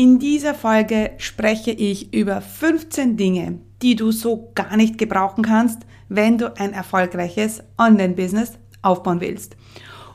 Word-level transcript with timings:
In 0.00 0.20
dieser 0.20 0.54
Folge 0.54 1.10
spreche 1.18 1.72
ich 1.72 2.14
über 2.14 2.40
15 2.40 3.16
Dinge, 3.16 3.58
die 3.82 3.96
du 3.96 4.12
so 4.12 4.52
gar 4.54 4.76
nicht 4.76 4.96
gebrauchen 4.96 5.42
kannst, 5.42 5.80
wenn 6.08 6.38
du 6.38 6.56
ein 6.56 6.72
erfolgreiches 6.72 7.64
Online-Business 7.78 8.60
aufbauen 8.80 9.20
willst. 9.20 9.56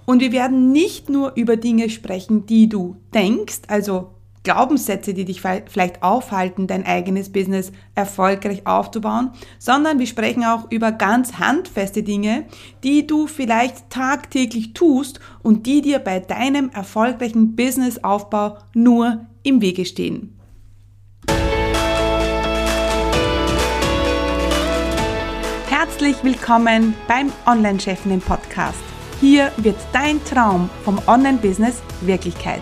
Und 0.06 0.22
wir 0.22 0.32
werden 0.32 0.72
nicht 0.72 1.10
nur 1.10 1.34
über 1.36 1.58
Dinge 1.58 1.90
sprechen, 1.90 2.46
die 2.46 2.70
du 2.70 2.96
denkst, 3.14 3.64
also 3.68 4.12
Glaubenssätze, 4.44 5.14
die 5.14 5.26
dich 5.26 5.42
vielleicht 5.42 6.04
aufhalten, 6.04 6.68
dein 6.68 6.86
eigenes 6.86 7.32
Business 7.32 7.72
erfolgreich 7.96 8.68
aufzubauen, 8.68 9.32
sondern 9.58 10.00
wir 10.00 10.08
sprechen 10.08 10.44
auch 10.44 10.70
über 10.70 10.92
ganz 10.92 11.40
handfeste 11.40 12.04
Dinge, 12.04 12.46
die 12.84 13.08
du 13.08 13.28
vielleicht 13.28 13.90
tagtäglich 13.90 14.74
tust 14.74 15.22
und 15.42 15.66
die 15.66 15.82
dir 15.82 16.00
bei 16.00 16.20
deinem 16.20 16.70
erfolgreichen 16.70 17.56
Businessaufbau 17.56 18.58
nur 18.74 19.26
im 19.44 19.62
Wege 19.62 19.86
stehen. 19.86 20.38
Herzlich 25.70 26.24
willkommen 26.24 26.94
beim 27.08 27.32
Online-Chefinnen 27.46 28.20
Podcast. 28.20 28.84
Hier 29.22 29.52
wird 29.58 29.78
dein 29.94 30.24
Traum 30.26 30.70
vom 30.84 31.00
Online-Business 31.08 31.82
Wirklichkeit. 32.02 32.62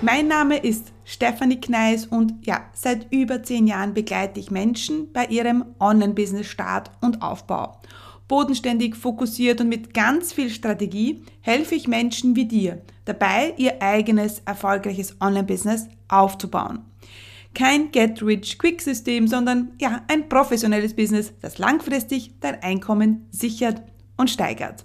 Mein 0.00 0.28
Name 0.28 0.58
ist 0.58 0.92
Stefanie 1.04 1.60
Kneis 1.60 2.06
und 2.06 2.46
ja, 2.46 2.60
seit 2.72 3.12
über 3.12 3.42
zehn 3.42 3.66
Jahren 3.66 3.94
begleite 3.94 4.38
ich 4.38 4.52
Menschen 4.52 5.12
bei 5.12 5.26
ihrem 5.26 5.64
Online-Business-Start 5.80 6.92
und 7.00 7.20
Aufbau. 7.20 7.80
Bodenständig, 8.28 8.94
fokussiert 8.94 9.60
und 9.60 9.68
mit 9.68 9.94
ganz 9.94 10.32
viel 10.32 10.50
Strategie 10.50 11.24
helfe 11.40 11.74
ich 11.74 11.88
Menschen 11.88 12.36
wie 12.36 12.44
dir 12.44 12.80
dabei, 13.06 13.54
ihr 13.56 13.82
eigenes 13.82 14.40
erfolgreiches 14.44 15.16
Online-Business 15.20 15.88
aufzubauen. 16.06 16.84
Kein 17.54 17.90
Get-Rich-Quick-System, 17.90 19.26
sondern 19.26 19.72
ja, 19.80 20.02
ein 20.06 20.28
professionelles 20.28 20.94
Business, 20.94 21.32
das 21.40 21.58
langfristig 21.58 22.38
dein 22.38 22.62
Einkommen 22.62 23.26
sichert 23.32 23.82
und 24.16 24.30
steigert. 24.30 24.84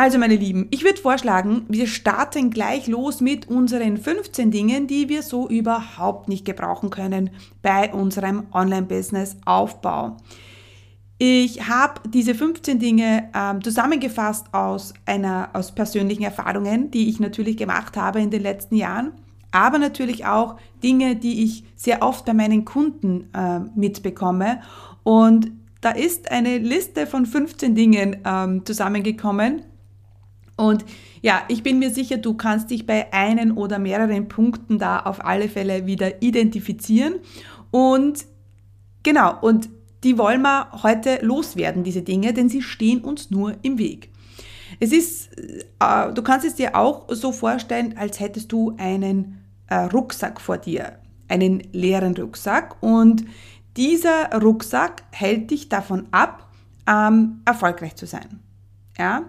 Also 0.00 0.18
meine 0.18 0.36
Lieben, 0.36 0.66
ich 0.70 0.82
würde 0.82 0.98
vorschlagen, 0.98 1.66
wir 1.68 1.86
starten 1.86 2.48
gleich 2.48 2.86
los 2.86 3.20
mit 3.20 3.50
unseren 3.50 3.98
15 3.98 4.50
Dingen, 4.50 4.86
die 4.86 5.10
wir 5.10 5.22
so 5.22 5.46
überhaupt 5.46 6.26
nicht 6.26 6.46
gebrauchen 6.46 6.88
können 6.88 7.28
bei 7.60 7.92
unserem 7.92 8.46
Online-Business-Aufbau. 8.50 10.16
Ich 11.18 11.68
habe 11.68 12.00
diese 12.08 12.34
15 12.34 12.78
Dinge 12.78 13.28
ähm, 13.34 13.62
zusammengefasst 13.62 14.46
aus 14.54 14.94
einer 15.04 15.50
aus 15.52 15.74
persönlichen 15.74 16.22
Erfahrungen, 16.22 16.90
die 16.90 17.10
ich 17.10 17.20
natürlich 17.20 17.58
gemacht 17.58 17.98
habe 17.98 18.22
in 18.22 18.30
den 18.30 18.40
letzten 18.40 18.76
Jahren, 18.76 19.12
aber 19.52 19.76
natürlich 19.76 20.24
auch 20.24 20.56
Dinge, 20.82 21.16
die 21.16 21.44
ich 21.44 21.64
sehr 21.76 22.00
oft 22.00 22.24
bei 22.24 22.32
meinen 22.32 22.64
Kunden 22.64 23.28
äh, 23.34 23.60
mitbekomme. 23.78 24.62
Und 25.02 25.52
da 25.82 25.90
ist 25.90 26.30
eine 26.30 26.56
Liste 26.56 27.06
von 27.06 27.26
15 27.26 27.74
Dingen 27.74 28.16
ähm, 28.24 28.64
zusammengekommen, 28.64 29.64
und 30.60 30.84
ja, 31.22 31.42
ich 31.48 31.62
bin 31.62 31.78
mir 31.78 31.90
sicher, 31.90 32.18
du 32.18 32.34
kannst 32.34 32.70
dich 32.70 32.84
bei 32.84 33.10
einen 33.14 33.52
oder 33.52 33.78
mehreren 33.78 34.28
Punkten 34.28 34.78
da 34.78 35.00
auf 35.00 35.24
alle 35.24 35.48
Fälle 35.48 35.86
wieder 35.86 36.20
identifizieren. 36.20 37.14
Und 37.70 38.26
genau, 39.02 39.40
und 39.40 39.70
die 40.04 40.18
wollen 40.18 40.42
wir 40.42 40.70
heute 40.82 41.18
loswerden, 41.22 41.82
diese 41.82 42.02
Dinge, 42.02 42.34
denn 42.34 42.50
sie 42.50 42.60
stehen 42.60 43.00
uns 43.00 43.30
nur 43.30 43.54
im 43.62 43.78
Weg. 43.78 44.10
Es 44.80 44.92
ist, 44.92 45.30
äh, 45.38 46.12
du 46.12 46.22
kannst 46.22 46.46
es 46.46 46.56
dir 46.56 46.76
auch 46.76 47.06
so 47.08 47.32
vorstellen, 47.32 47.96
als 47.96 48.20
hättest 48.20 48.52
du 48.52 48.74
einen 48.76 49.42
äh, 49.68 49.76
Rucksack 49.76 50.42
vor 50.42 50.58
dir, 50.58 50.98
einen 51.28 51.62
leeren 51.72 52.14
Rucksack 52.14 52.76
und 52.82 53.24
dieser 53.78 54.30
Rucksack 54.38 55.04
hält 55.10 55.50
dich 55.50 55.70
davon 55.70 56.08
ab, 56.10 56.50
ähm, 56.86 57.40
erfolgreich 57.46 57.96
zu 57.96 58.04
sein. 58.04 58.40
Ja? 58.98 59.24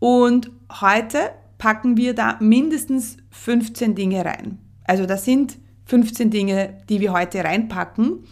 Und 0.00 0.50
heute 0.80 1.30
packen 1.58 1.96
wir 1.96 2.14
da 2.14 2.38
mindestens 2.40 3.18
15 3.30 3.94
Dinge 3.94 4.24
rein. 4.24 4.58
Also 4.84 5.06
das 5.06 5.24
sind 5.24 5.58
15 5.84 6.30
Dinge, 6.30 6.78
die 6.88 7.00
wir 7.00 7.12
heute 7.12 7.44
reinpacken. 7.44 8.24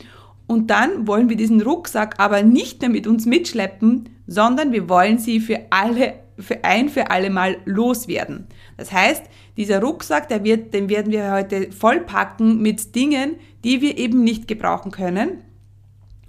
Und 0.46 0.70
dann 0.70 1.06
wollen 1.06 1.28
wir 1.28 1.36
diesen 1.36 1.60
Rucksack 1.60 2.14
aber 2.18 2.42
nicht 2.42 2.80
mehr 2.80 2.90
mit 2.90 3.06
uns 3.06 3.26
mitschleppen, 3.26 4.08
sondern 4.26 4.72
wir 4.72 4.88
wollen 4.88 5.18
sie 5.18 5.40
für 5.40 5.60
alle, 5.70 6.14
für 6.38 6.64
ein 6.64 6.88
für 6.88 7.10
alle 7.10 7.28
Mal 7.28 7.58
loswerden. 7.66 8.46
Das 8.78 8.90
heißt, 8.90 9.24
dieser 9.58 9.82
Rucksack, 9.82 10.28
der 10.28 10.44
wird, 10.44 10.72
den 10.72 10.88
werden 10.88 11.12
wir 11.12 11.32
heute 11.32 11.70
vollpacken 11.70 12.62
mit 12.62 12.94
Dingen, 12.94 13.34
die 13.64 13.82
wir 13.82 13.98
eben 13.98 14.24
nicht 14.24 14.48
gebrauchen 14.48 14.90
können. 14.90 15.42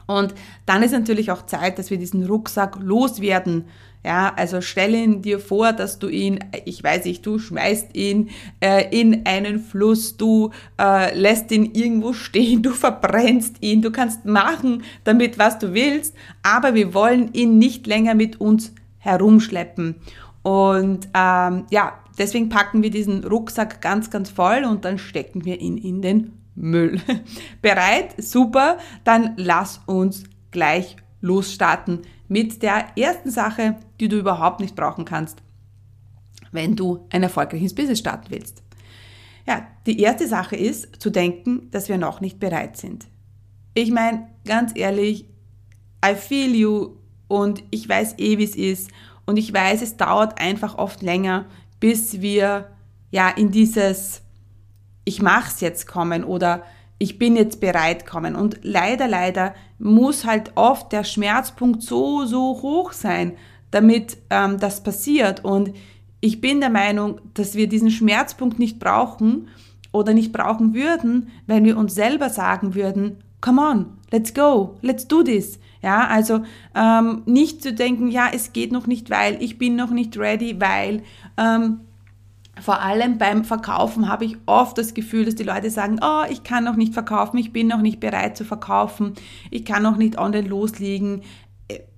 Und 0.10 0.34
dann 0.66 0.82
ist 0.82 0.92
natürlich 0.92 1.32
auch 1.32 1.46
Zeit, 1.46 1.78
dass 1.78 1.92
wir 1.92 2.00
diesen 2.00 2.26
Rucksack 2.26 2.78
loswerden. 2.82 3.66
Ja, 4.04 4.34
also 4.38 4.62
stell 4.62 4.96
ihn 4.96 5.22
dir 5.22 5.40
vor, 5.40 5.74
dass 5.74 6.00
du 6.00 6.08
ihn, 6.08 6.40
ich 6.64 6.82
weiß 6.82 7.04
nicht, 7.04 7.26
du 7.26 7.38
schmeißt 7.38 7.98
ihn 7.98 8.30
äh, 8.62 8.98
in 8.98 9.26
einen 9.26 9.60
Fluss, 9.60 10.16
du 10.16 10.52
äh, 10.80 11.14
lässt 11.20 11.52
ihn 11.52 11.72
irgendwo 11.74 12.14
stehen, 12.14 12.64
du 12.64 12.72
verbrennst 12.72 13.58
ihn, 13.62 13.82
du 13.82 13.92
kannst 13.92 14.24
machen 14.26 14.84
damit, 15.04 15.38
was 15.38 15.60
du 15.60 15.74
willst, 15.74 16.16
aber 16.44 16.76
wir 16.76 16.94
wollen 16.94 17.34
ihn 17.34 17.58
nicht 17.58 17.88
länger 17.88 18.16
mit 18.16 18.40
uns 18.40 18.74
herumschleppen. 19.00 19.96
Und 20.44 21.10
ähm, 21.14 21.66
ja, 21.70 22.00
deswegen 22.18 22.48
packen 22.48 22.82
wir 22.82 22.92
diesen 22.92 23.26
Rucksack 23.26 23.82
ganz, 23.82 24.10
ganz 24.10 24.30
voll 24.30 24.64
und 24.64 24.86
dann 24.86 24.98
stecken 24.98 25.44
wir 25.44 25.60
ihn 25.60 25.78
in 25.78 26.02
den 26.02 26.32
Müll. 26.56 27.02
Bereit? 27.62 28.16
Super, 28.18 28.78
dann 29.04 29.34
lass 29.36 29.82
uns 29.88 30.24
gleich 30.52 30.96
losstarten 31.22 32.04
mit 32.30 32.64
der 32.64 32.98
ersten 32.98 33.30
Sache, 33.30 33.76
die 34.00 34.08
du 34.08 34.18
überhaupt 34.18 34.62
nicht 34.62 34.76
brauchen 34.76 35.04
kannst, 35.04 35.44
wenn 36.52 36.78
du 36.78 37.06
ein 37.10 37.24
erfolgreiches 37.24 37.76
Business 37.76 38.00
starten 38.00 38.28
willst. 38.30 38.64
Ja, 39.46 39.68
die 39.86 40.00
erste 40.00 40.28
Sache 40.28 40.56
ist 40.56 41.02
zu 41.02 41.10
denken, 41.10 41.70
dass 41.72 41.90
wir 41.90 41.98
noch 41.98 42.22
nicht 42.22 42.40
bereit 42.40 42.78
sind. 42.78 43.08
Ich 43.74 43.92
meine, 43.92 44.30
ganz 44.46 44.72
ehrlich, 44.76 45.26
I 46.06 46.16
feel 46.16 46.56
you 46.56 46.96
und 47.28 47.64
ich 47.72 47.90
weiß 47.90 48.16
eh, 48.20 48.38
wie 48.38 48.44
es 48.44 48.56
ist 48.56 48.92
und 49.26 49.38
ich 49.38 49.54
weiß, 49.54 49.82
es 49.82 49.98
dauert 49.98 50.40
einfach 50.40 50.78
oft 50.78 51.02
länger, 51.02 51.46
bis 51.80 52.22
wir 52.22 52.70
ja 53.12 53.30
in 53.30 53.52
dieses 53.52 54.22
ich 55.10 55.24
mach's 55.24 55.60
jetzt 55.60 55.88
kommen 55.88 56.24
oder 56.24 56.64
ich 57.00 57.18
bin 57.18 57.36
jetzt 57.36 57.62
bereit 57.62 58.06
kommen. 58.06 58.36
Und 58.36 58.60
leider, 58.62 59.08
leider 59.08 59.56
muss 59.80 60.26
halt 60.26 60.52
oft 60.56 60.92
der 60.92 61.06
Schmerzpunkt 61.06 61.82
so, 61.82 62.26
so 62.26 62.62
hoch 62.62 62.92
sein, 62.92 63.34
damit 63.72 64.18
ähm, 64.30 64.60
das 64.60 64.84
passiert. 64.84 65.44
Und 65.44 65.72
ich 66.20 66.42
bin 66.42 66.60
der 66.60 66.70
Meinung, 66.70 67.22
dass 67.34 67.56
wir 67.56 67.68
diesen 67.68 67.90
Schmerzpunkt 67.90 68.60
nicht 68.60 68.80
brauchen 68.80 69.48
oder 69.92 70.14
nicht 70.14 70.34
brauchen 70.34 70.74
würden, 70.74 71.30
wenn 71.48 71.64
wir 71.64 71.78
uns 71.78 71.96
selber 71.96 72.30
sagen 72.30 72.76
würden, 72.76 73.24
come 73.42 73.62
on, 73.62 73.86
let's 74.12 74.34
go, 74.34 74.76
let's 74.82 75.08
do 75.08 75.24
this. 75.24 75.60
Ja, 75.82 76.08
also 76.08 76.42
ähm, 76.76 77.22
nicht 77.26 77.64
zu 77.64 77.74
denken, 77.74 78.12
ja, 78.12 78.30
es 78.34 78.52
geht 78.52 78.74
noch 78.74 78.86
nicht, 78.86 79.10
weil 79.10 79.42
ich 79.42 79.58
bin 79.58 79.78
noch 79.78 79.92
nicht 79.92 80.18
ready, 80.18 80.60
weil 80.60 81.04
ähm, 81.38 81.80
vor 82.62 82.82
allem 82.82 83.18
beim 83.18 83.44
Verkaufen 83.44 84.10
habe 84.10 84.26
ich 84.26 84.38
oft 84.46 84.78
das 84.78 84.94
Gefühl, 84.94 85.26
dass 85.26 85.36
die 85.36 85.44
Leute 85.44 85.70
sagen, 85.70 86.00
oh, 86.02 86.24
ich 86.30 86.44
kann 86.44 86.64
noch 86.64 86.76
nicht 86.76 86.94
verkaufen, 86.94 87.38
ich 87.38 87.54
bin 87.54 87.68
noch 87.68 87.82
nicht 87.82 88.00
bereit 88.00 88.38
zu 88.38 88.44
verkaufen, 88.46 89.14
ich 89.52 89.66
kann 89.66 89.84
noch 89.84 89.98
nicht 89.98 90.18
online 90.18 90.48
loslegen. 90.48 91.22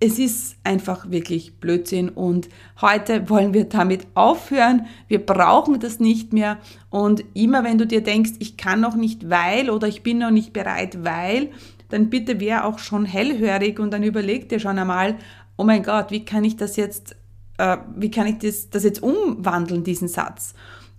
Es 0.02 0.19
ist 0.19 0.58
einfach 0.66 1.10
wirklich 1.10 1.60
Blödsinn 1.60 2.10
und 2.10 2.50
heute 2.81 3.30
wollen 3.30 3.54
wir 3.54 3.66
damit 3.66 4.06
aufhören. 4.16 4.86
Wir 5.08 5.25
brauchen 5.25 5.80
das 5.80 6.00
nicht 6.00 6.34
mehr 6.34 6.58
und 6.90 7.24
immer 7.34 7.63
wenn 7.63 7.78
du 7.78 7.88
dir 7.88 8.04
denkst, 8.04 8.31
ich 8.40 8.58
kann 8.58 8.81
noch 8.81 8.96
nicht 8.96 9.30
weil 9.30 9.69
oder 9.69 9.88
ich 9.88 10.04
bin 10.04 10.18
noch 10.18 10.31
nicht 10.31 10.52
bereit 10.52 11.06
weil, 11.06 11.52
dann 11.88 12.10
bitte 12.10 12.40
wär 12.40 12.66
auch 12.66 12.80
schon 12.80 13.06
hellhörig 13.06 13.80
und 13.80 13.92
dann 13.92 14.04
überleg 14.04 14.50
dir 14.50 14.60
schon 14.60 14.78
einmal, 14.78 15.16
oh 15.58 15.63
mein 15.63 15.84
Gott, 15.84 16.12
wie 16.12 16.25
kann 16.25 16.44
ich 16.44 16.58
das 16.58 16.75
jetzt 16.75 17.16
äh, 17.62 17.78
wie 17.96 18.10
kann 18.10 18.25
ich 18.25 18.40
das, 18.40 18.69
das 18.72 18.84
jetzt 18.84 19.04
umwandeln, 19.04 19.84
diesen 19.84 20.08
Satz? 20.08 20.56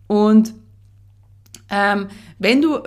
Und 0.06 0.55
ähm, 1.69 2.06
wenn 2.38 2.62
du 2.62 2.79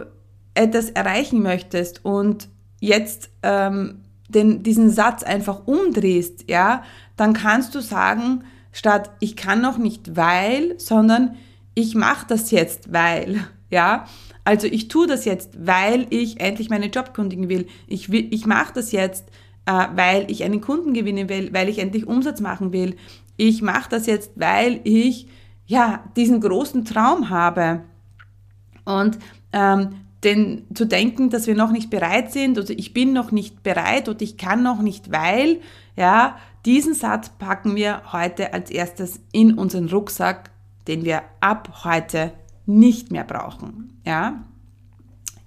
etwas 0.53 0.91
erreichen 0.91 1.41
möchtest 1.41 2.05
und 2.05 2.47
jetzt 2.79 3.29
ähm, 3.43 4.01
den, 4.29 4.63
diesen 4.63 4.89
Satz 4.89 5.23
einfach 5.23 5.67
umdrehst, 5.67 6.49
ja, 6.49 6.83
dann 7.17 7.33
kannst 7.33 7.75
du 7.75 7.81
sagen, 7.81 8.45
statt 8.71 9.11
ich 9.19 9.35
kann 9.35 9.61
noch 9.61 9.77
nicht 9.77 10.15
weil, 10.15 10.79
sondern 10.79 11.35
ich 11.73 11.95
mache 11.95 12.25
das 12.29 12.51
jetzt 12.51 12.93
weil, 12.93 13.45
ja. 13.69 14.05
Also 14.45 14.67
ich 14.67 14.87
tue 14.87 15.07
das 15.07 15.25
jetzt, 15.25 15.57
weil 15.59 16.05
ich 16.11 16.39
endlich 16.39 16.69
meinen 16.69 16.91
Job 16.91 17.13
kündigen 17.13 17.49
will. 17.49 17.65
Ich, 17.87 18.13
ich 18.13 18.45
mache 18.45 18.73
das 18.75 18.91
jetzt, 18.91 19.25
äh, 19.65 19.87
weil 19.95 20.29
ich 20.29 20.43
einen 20.43 20.61
Kunden 20.61 20.93
gewinnen 20.93 21.29
will, 21.29 21.51
weil 21.51 21.67
ich 21.67 21.79
endlich 21.79 22.05
Umsatz 22.05 22.39
machen 22.39 22.71
will. 22.71 22.95
Ich 23.37 23.61
mache 23.61 23.89
das 23.89 24.05
jetzt, 24.05 24.31
weil 24.35 24.81
ich 24.83 25.27
ja 25.65 26.03
diesen 26.15 26.41
großen 26.41 26.85
Traum 26.85 27.29
habe. 27.29 27.83
Und 28.85 29.17
ähm, 29.51 30.05
denn 30.25 30.63
zu 30.73 30.85
denken, 30.85 31.29
dass 31.29 31.47
wir 31.47 31.55
noch 31.55 31.71
nicht 31.71 31.89
bereit 31.89 32.31
sind 32.31 32.57
oder 32.57 32.71
ich 32.71 32.93
bin 32.93 33.13
noch 33.13 33.31
nicht 33.31 33.61
bereit 33.61 34.09
oder 34.09 34.21
ich 34.21 34.37
kann 34.37 34.63
noch 34.63 34.81
nicht, 34.81 35.11
weil, 35.11 35.61
ja, 35.95 36.37
diesen 36.65 36.95
Satz 36.95 37.29
packen 37.29 37.75
wir 37.75 38.11
heute 38.11 38.53
als 38.53 38.71
erstes 38.71 39.21
in 39.31 39.53
unseren 39.53 39.87
Rucksack, 39.87 40.49
den 40.87 41.05
wir 41.05 41.21
ab 41.41 41.83
heute 41.83 42.33
nicht 42.65 43.11
mehr 43.11 43.23
brauchen, 43.23 44.01
ja. 44.03 44.43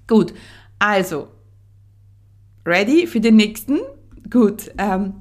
Gut, 0.07 0.33
also, 0.79 1.29
ready 2.65 3.09
für 3.09 3.21
den 3.21 3.35
nächsten? 3.35 3.81
Gut, 4.31 4.71
ähm, 4.79 5.15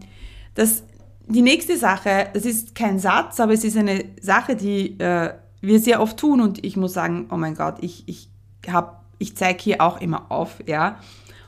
das, 0.54 0.84
die 1.28 1.42
nächste 1.42 1.78
Sache, 1.78 2.30
das 2.34 2.46
ist 2.46 2.76
kein 2.76 3.00
Satz, 3.00 3.40
aber 3.40 3.54
es 3.54 3.64
ist 3.64 3.78
eine 3.78 4.06
Sache, 4.22 4.56
die 4.56 5.00
äh, 5.00 5.34
wir 5.62 5.80
sehr 5.80 6.02
oft 6.02 6.18
tun 6.18 6.42
und 6.42 6.64
ich 6.64 6.78
muss 6.78 6.94
sagen, 6.94 7.28
oh 7.32 7.38
mein 7.38 7.56
Gott, 7.56 7.78
ich, 7.82 8.04
ich 8.08 8.30
ich 9.20 9.36
zeige 9.36 9.64
hier 9.64 9.82
auch 9.82 10.02
immer 10.02 10.32
auf, 10.32 10.58
ja. 10.66 11.00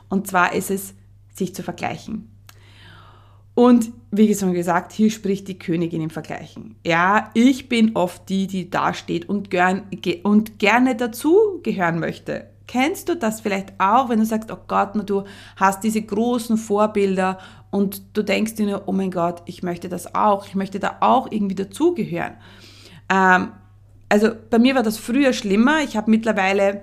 Und 0.09 0.27
zwar 0.27 0.53
ist 0.53 0.71
es, 0.71 0.93
sich 1.33 1.53
zu 1.53 1.63
vergleichen. 1.63 2.29
Und 3.53 3.91
wie 4.11 4.33
schon 4.33 4.53
gesagt, 4.53 4.93
hier 4.93 5.11
spricht 5.11 5.47
die 5.47 5.59
Königin 5.59 6.01
im 6.01 6.09
Vergleichen. 6.09 6.75
Ja, 6.85 7.29
ich 7.33 7.67
bin 7.67 7.95
oft 7.95 8.29
die, 8.29 8.47
die 8.47 8.69
da 8.69 8.93
steht 8.93 9.27
und, 9.27 9.49
gern, 9.49 9.83
und 10.23 10.59
gerne 10.59 10.95
dazu 10.95 11.59
gehören 11.61 11.99
möchte. 11.99 12.49
Kennst 12.69 13.09
du 13.09 13.15
das 13.15 13.41
vielleicht 13.41 13.73
auch, 13.79 14.09
wenn 14.09 14.19
du 14.19 14.25
sagst, 14.25 14.51
oh 14.51 14.59
Gott, 14.67 14.91
du 15.09 15.23
hast 15.55 15.83
diese 15.83 16.03
großen 16.03 16.55
Vorbilder 16.55 17.39
und 17.71 18.15
du 18.15 18.21
denkst 18.21 18.53
dir 18.53 18.67
nur, 18.67 18.83
oh 18.85 18.91
mein 18.91 19.09
Gott, 19.09 19.41
ich 19.47 19.63
möchte 19.63 19.89
das 19.89 20.13
auch, 20.13 20.45
ich 20.45 20.53
möchte 20.53 20.79
da 20.79 20.97
auch 20.99 21.31
irgendwie 21.31 21.55
dazugehören. 21.55 22.33
Ähm, 23.11 23.53
also 24.07 24.29
bei 24.51 24.59
mir 24.59 24.75
war 24.75 24.83
das 24.83 24.99
früher 24.99 25.33
schlimmer. 25.33 25.81
Ich 25.83 25.97
habe 25.97 26.11
mittlerweile 26.11 26.81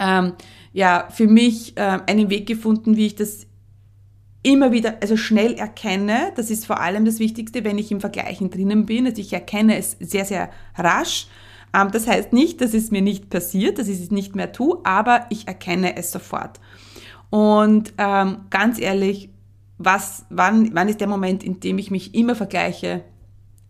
ähm, 0.00 0.32
ja 0.72 1.06
für 1.12 1.28
mich 1.28 1.76
äh, 1.76 2.00
einen 2.08 2.28
Weg 2.28 2.48
gefunden, 2.48 2.96
wie 2.96 3.06
ich 3.06 3.14
das 3.14 3.46
immer 4.42 4.72
wieder, 4.72 4.96
also 5.00 5.16
schnell 5.16 5.54
erkenne. 5.54 6.32
Das 6.34 6.50
ist 6.50 6.66
vor 6.66 6.80
allem 6.80 7.04
das 7.04 7.20
Wichtigste, 7.20 7.62
wenn 7.62 7.78
ich 7.78 7.92
im 7.92 8.00
Vergleichen 8.00 8.50
drinnen 8.50 8.84
bin. 8.84 9.06
Also 9.06 9.20
ich 9.20 9.32
erkenne 9.32 9.78
es 9.78 9.96
sehr, 10.00 10.24
sehr 10.24 10.50
rasch. 10.74 11.28
Ähm, 11.76 11.90
das 11.92 12.06
heißt 12.06 12.32
nicht, 12.32 12.60
dass 12.60 12.74
es 12.74 12.90
mir 12.90 13.02
nicht 13.02 13.28
passiert, 13.28 13.78
dass 13.78 13.88
ich 13.88 14.00
es 14.00 14.10
nicht 14.10 14.34
mehr 14.34 14.52
tue, 14.52 14.78
aber 14.84 15.26
ich 15.30 15.46
erkenne 15.46 15.96
es 15.96 16.10
sofort. 16.10 16.60
Und 17.30 17.92
ähm, 17.98 18.38
ganz 18.50 18.80
ehrlich, 18.80 19.30
was, 19.78 20.24
wann, 20.30 20.74
wann 20.74 20.88
ist 20.88 21.00
der 21.00 21.08
Moment, 21.08 21.44
in 21.44 21.60
dem 21.60 21.78
ich 21.78 21.90
mich 21.90 22.14
immer 22.14 22.34
vergleiche? 22.34 23.04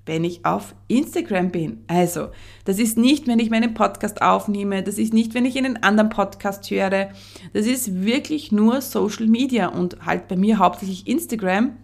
wenn 0.07 0.23
ich 0.23 0.47
auf 0.47 0.75
Instagram 0.87 1.51
bin. 1.51 1.85
Also, 1.89 2.29
das 2.65 2.79
ist 2.79 2.97
nicht, 2.97 3.27
wenn 3.27 3.41
ich 3.41 3.51
meinen 3.51 3.75
Podcast 3.75 4.23
aufnehme, 4.23 4.83
das 4.85 4.99
ist 4.99 5.13
nicht, 5.13 5.35
wenn 5.35 5.45
ich 5.45 5.59
einen 5.59 5.83
anderen 5.83 6.11
Podcast 6.11 6.71
höre. 6.71 7.09
Das 7.53 7.67
ist 7.67 8.05
wirklich 8.05 8.53
nur 8.53 8.81
Social 8.81 9.27
Media 9.27 9.67
und 9.67 10.07
halt 10.07 10.29
bei 10.29 10.37
mir 10.37 10.59
hauptsächlich 10.59 11.09
Instagram. 11.09 11.77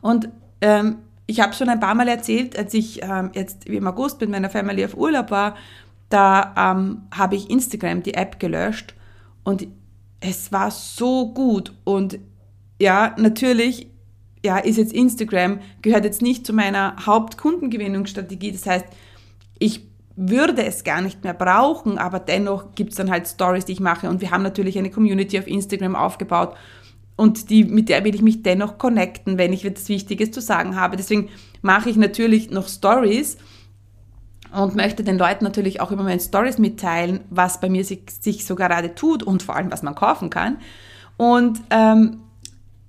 Und 0.00 0.28
ähm, 0.60 0.98
ich 1.26 1.40
habe 1.40 1.54
schon 1.54 1.68
ein 1.68 1.80
paar 1.80 1.94
Mal 1.94 2.08
erzählt, 2.08 2.58
als 2.58 2.74
ich 2.74 3.02
ähm, 3.02 3.30
jetzt 3.34 3.66
im 3.66 3.86
August 3.86 4.20
mit 4.20 4.30
meiner 4.30 4.50
Family 4.50 4.84
auf 4.84 4.96
Urlaub 4.96 5.30
war, 5.30 5.56
da 6.10 6.54
ähm, 6.56 7.02
habe 7.12 7.36
ich 7.36 7.50
Instagram, 7.50 8.02
die 8.02 8.14
App, 8.14 8.38
gelöscht 8.38 8.94
und 9.42 9.66
es 10.20 10.52
war 10.52 10.70
so 10.70 11.32
gut. 11.32 11.72
Und 11.84 12.18
ja, 12.80 13.14
natürlich 13.18 13.88
ja, 14.44 14.58
ist 14.58 14.76
jetzt 14.76 14.92
Instagram, 14.92 15.60
gehört 15.80 16.04
jetzt 16.04 16.20
nicht 16.20 16.46
zu 16.46 16.52
meiner 16.52 16.94
Hauptkundengewinnungsstrategie. 17.06 18.52
Das 18.52 18.66
heißt, 18.66 18.84
ich 19.58 19.88
würde 20.16 20.64
es 20.64 20.84
gar 20.84 21.00
nicht 21.00 21.24
mehr 21.24 21.34
brauchen, 21.34 21.98
aber 21.98 22.20
dennoch 22.20 22.74
gibt 22.74 22.90
es 22.90 22.96
dann 22.96 23.10
halt 23.10 23.26
Stories, 23.26 23.64
die 23.64 23.72
ich 23.72 23.80
mache. 23.80 24.08
Und 24.08 24.20
wir 24.20 24.30
haben 24.30 24.42
natürlich 24.42 24.78
eine 24.78 24.90
Community 24.90 25.38
auf 25.38 25.46
Instagram 25.46 25.96
aufgebaut 25.96 26.54
und 27.16 27.50
die, 27.50 27.64
mit 27.64 27.88
der 27.88 28.04
will 28.04 28.14
ich 28.14 28.22
mich 28.22 28.42
dennoch 28.42 28.78
connecten, 28.78 29.38
wenn 29.38 29.52
ich 29.52 29.64
etwas 29.64 29.88
Wichtiges 29.88 30.32
zu 30.32 30.40
sagen 30.40 30.76
habe. 30.76 30.96
Deswegen 30.96 31.28
mache 31.62 31.90
ich 31.90 31.96
natürlich 31.96 32.50
noch 32.50 32.68
Stories 32.68 33.36
und 34.52 34.74
möchte 34.74 35.04
den 35.04 35.18
Leuten 35.18 35.44
natürlich 35.44 35.80
auch 35.80 35.90
immer 35.90 36.02
meine 36.02 36.20
Stories 36.20 36.58
mitteilen, 36.58 37.20
was 37.30 37.60
bei 37.60 37.68
mir 37.68 37.84
sich, 37.84 38.02
sich 38.20 38.44
so 38.44 38.54
gerade 38.54 38.94
tut 38.94 39.22
und 39.22 39.42
vor 39.42 39.56
allem, 39.56 39.70
was 39.70 39.82
man 39.82 39.94
kaufen 39.94 40.30
kann. 40.30 40.58
Und 41.16 41.60
ähm, 41.70 42.20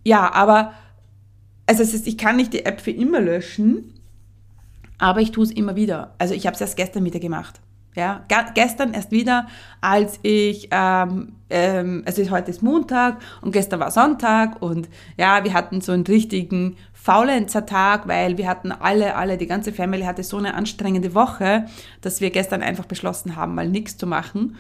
ja, 0.03 0.31
aber 0.33 0.73
also 1.67 1.83
es 1.83 1.93
ist, 1.93 2.07
ich 2.07 2.17
kann 2.17 2.35
nicht 2.35 2.53
die 2.53 2.65
App 2.65 2.81
für 2.81 2.91
immer 2.91 3.19
löschen, 3.19 3.93
aber 4.97 5.21
ich 5.21 5.31
tue 5.31 5.43
es 5.43 5.51
immer 5.51 5.75
wieder. 5.75 6.15
Also 6.17 6.33
ich 6.33 6.45
habe 6.45 6.55
es 6.55 6.61
erst 6.61 6.77
gestern 6.77 7.03
wieder 7.03 7.19
gemacht. 7.19 7.59
Ja, 7.95 8.25
gestern 8.53 8.93
erst 8.93 9.11
wieder, 9.11 9.47
als 9.79 10.19
ich, 10.21 10.67
ähm, 10.71 11.33
ähm, 11.49 12.03
also 12.05 12.29
heute 12.29 12.51
ist 12.51 12.61
Montag 12.61 13.21
und 13.41 13.51
gestern 13.51 13.79
war 13.79 13.89
Sonntag 13.89 14.61
und 14.61 14.89
ja, 15.17 15.45
wir 15.45 15.53
hatten 15.53 15.79
so 15.79 15.93
einen 15.93 16.05
richtigen 16.05 16.75
Faulenzer-Tag, 16.91 18.07
weil 18.07 18.37
wir 18.37 18.49
hatten 18.49 18.73
alle, 18.73 19.15
alle, 19.15 19.37
die 19.37 19.47
ganze 19.47 19.71
Family 19.71 20.03
hatte 20.03 20.23
so 20.23 20.37
eine 20.37 20.55
anstrengende 20.55 21.15
Woche, 21.15 21.67
dass 22.01 22.19
wir 22.19 22.31
gestern 22.31 22.61
einfach 22.61 22.85
beschlossen 22.85 23.37
haben, 23.37 23.55
mal 23.55 23.69
nichts 23.69 23.95
zu 23.95 24.07
machen 24.07 24.57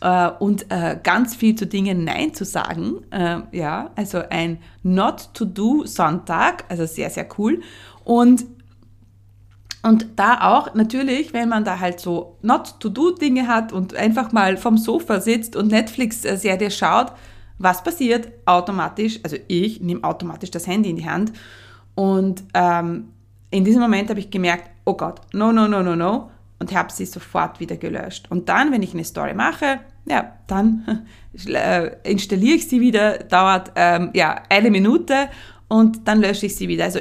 äh, 0.00 0.30
und 0.40 0.70
äh, 0.70 0.98
ganz 1.02 1.36
viel 1.36 1.54
zu 1.54 1.66
Dingen 1.66 2.04
Nein 2.04 2.34
zu 2.34 2.44
sagen. 2.44 3.04
Äh, 3.10 3.42
ja, 3.52 3.90
also 3.94 4.22
ein 4.28 4.58
Not-to-Do-Sonntag, 4.82 6.64
also 6.68 6.86
sehr, 6.86 7.10
sehr 7.10 7.28
cool. 7.38 7.60
Und 8.04 8.44
und 9.82 10.06
da 10.16 10.40
auch 10.42 10.74
natürlich, 10.74 11.32
wenn 11.32 11.48
man 11.48 11.64
da 11.64 11.80
halt 11.80 11.98
so 11.98 12.38
Not-to-Do-Dinge 12.42 13.48
hat 13.48 13.72
und 13.72 13.94
einfach 13.94 14.30
mal 14.30 14.56
vom 14.56 14.78
Sofa 14.78 15.20
sitzt 15.20 15.56
und 15.56 15.68
Netflix-Serie 15.68 16.70
schaut, 16.70 17.12
was 17.58 17.82
passiert? 17.82 18.28
Automatisch, 18.46 19.20
also 19.22 19.36
ich 19.48 19.80
nehme 19.80 20.04
automatisch 20.04 20.50
das 20.50 20.66
Handy 20.66 20.90
in 20.90 20.96
die 20.96 21.08
Hand 21.08 21.32
und 21.94 22.44
ähm, 22.54 23.08
in 23.50 23.64
diesem 23.64 23.82
Moment 23.82 24.08
habe 24.08 24.20
ich 24.20 24.30
gemerkt, 24.30 24.70
oh 24.84 24.94
Gott, 24.94 25.20
no, 25.32 25.52
no, 25.52 25.68
no, 25.68 25.82
no, 25.82 25.94
no 25.94 26.30
und 26.58 26.72
habe 26.72 26.92
sie 26.92 27.06
sofort 27.06 27.58
wieder 27.58 27.76
gelöscht. 27.76 28.30
Und 28.30 28.48
dann, 28.48 28.70
wenn 28.70 28.82
ich 28.82 28.94
eine 28.94 29.04
Story 29.04 29.34
mache, 29.34 29.80
ja, 30.06 30.32
dann 30.46 31.06
äh, 31.46 31.90
installiere 32.04 32.56
ich 32.56 32.68
sie 32.68 32.80
wieder, 32.80 33.18
dauert 33.18 33.72
ähm, 33.74 34.10
ja 34.14 34.42
eine 34.48 34.70
Minute 34.70 35.28
und 35.68 36.06
dann 36.06 36.20
lösche 36.20 36.46
ich 36.46 36.54
sie 36.54 36.68
wieder. 36.68 36.84
Also 36.84 37.00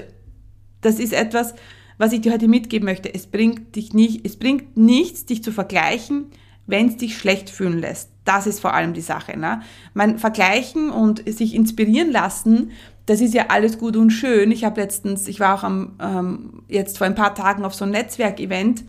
das 0.82 1.00
ist 1.00 1.14
etwas, 1.14 1.54
was 2.02 2.14
ich 2.14 2.22
dir 2.22 2.34
heute 2.34 2.48
mitgeben 2.48 2.88
möchte. 2.88 3.14
Es 3.14 3.28
bringt 3.28 3.76
dich 3.76 3.94
nicht, 3.94 4.26
es 4.26 4.36
bringt 4.36 4.76
nichts, 4.76 5.26
dich 5.26 5.44
zu 5.44 5.52
vergleichen, 5.52 6.32
wenn 6.66 6.88
es 6.88 6.98
dich 6.98 7.16
schlecht 7.16 7.52
fühlen 7.52 7.78
lässt. 7.78 8.10
Das 8.26 8.48
ist 8.48 8.60
vor 8.60 8.74
allem 8.74 8.94
die 8.94 9.02
Sache. 9.02 9.38
Ne? 9.38 9.62
Man 9.94 10.18
vergleichen 10.18 10.90
und 10.90 11.24
sich 11.32 11.54
inspirieren 11.54 12.12
lassen, 12.12 12.72
das 13.06 13.22
ist 13.22 13.36
ja 13.36 13.46
alles 13.50 13.78
gut 13.78 13.96
und 13.98 14.10
schön. 14.10 14.52
Ich 14.52 14.64
habe 14.64 14.82
letztens, 14.82 15.28
ich 15.28 15.40
war 15.40 15.54
auch 15.54 15.64
am, 15.64 15.94
ähm, 16.02 16.64
jetzt 16.68 16.98
vor 16.98 17.06
ein 17.06 17.14
paar 17.14 17.36
Tagen 17.36 17.64
auf 17.66 17.76
so 17.76 17.84
einem 17.84 17.92
Netzwerkevent 17.92 18.84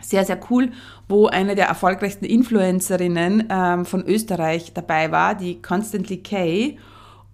sehr, 0.00 0.24
sehr 0.24 0.38
cool, 0.50 0.70
wo 1.08 1.26
eine 1.26 1.56
der 1.56 1.66
erfolgreichsten 1.66 2.24
Influencerinnen 2.24 3.48
ähm, 3.50 3.84
von 3.84 4.04
Österreich 4.06 4.72
dabei 4.74 5.10
war, 5.10 5.34
die 5.34 5.60
Constantly 5.60 6.18
Kay. 6.18 6.78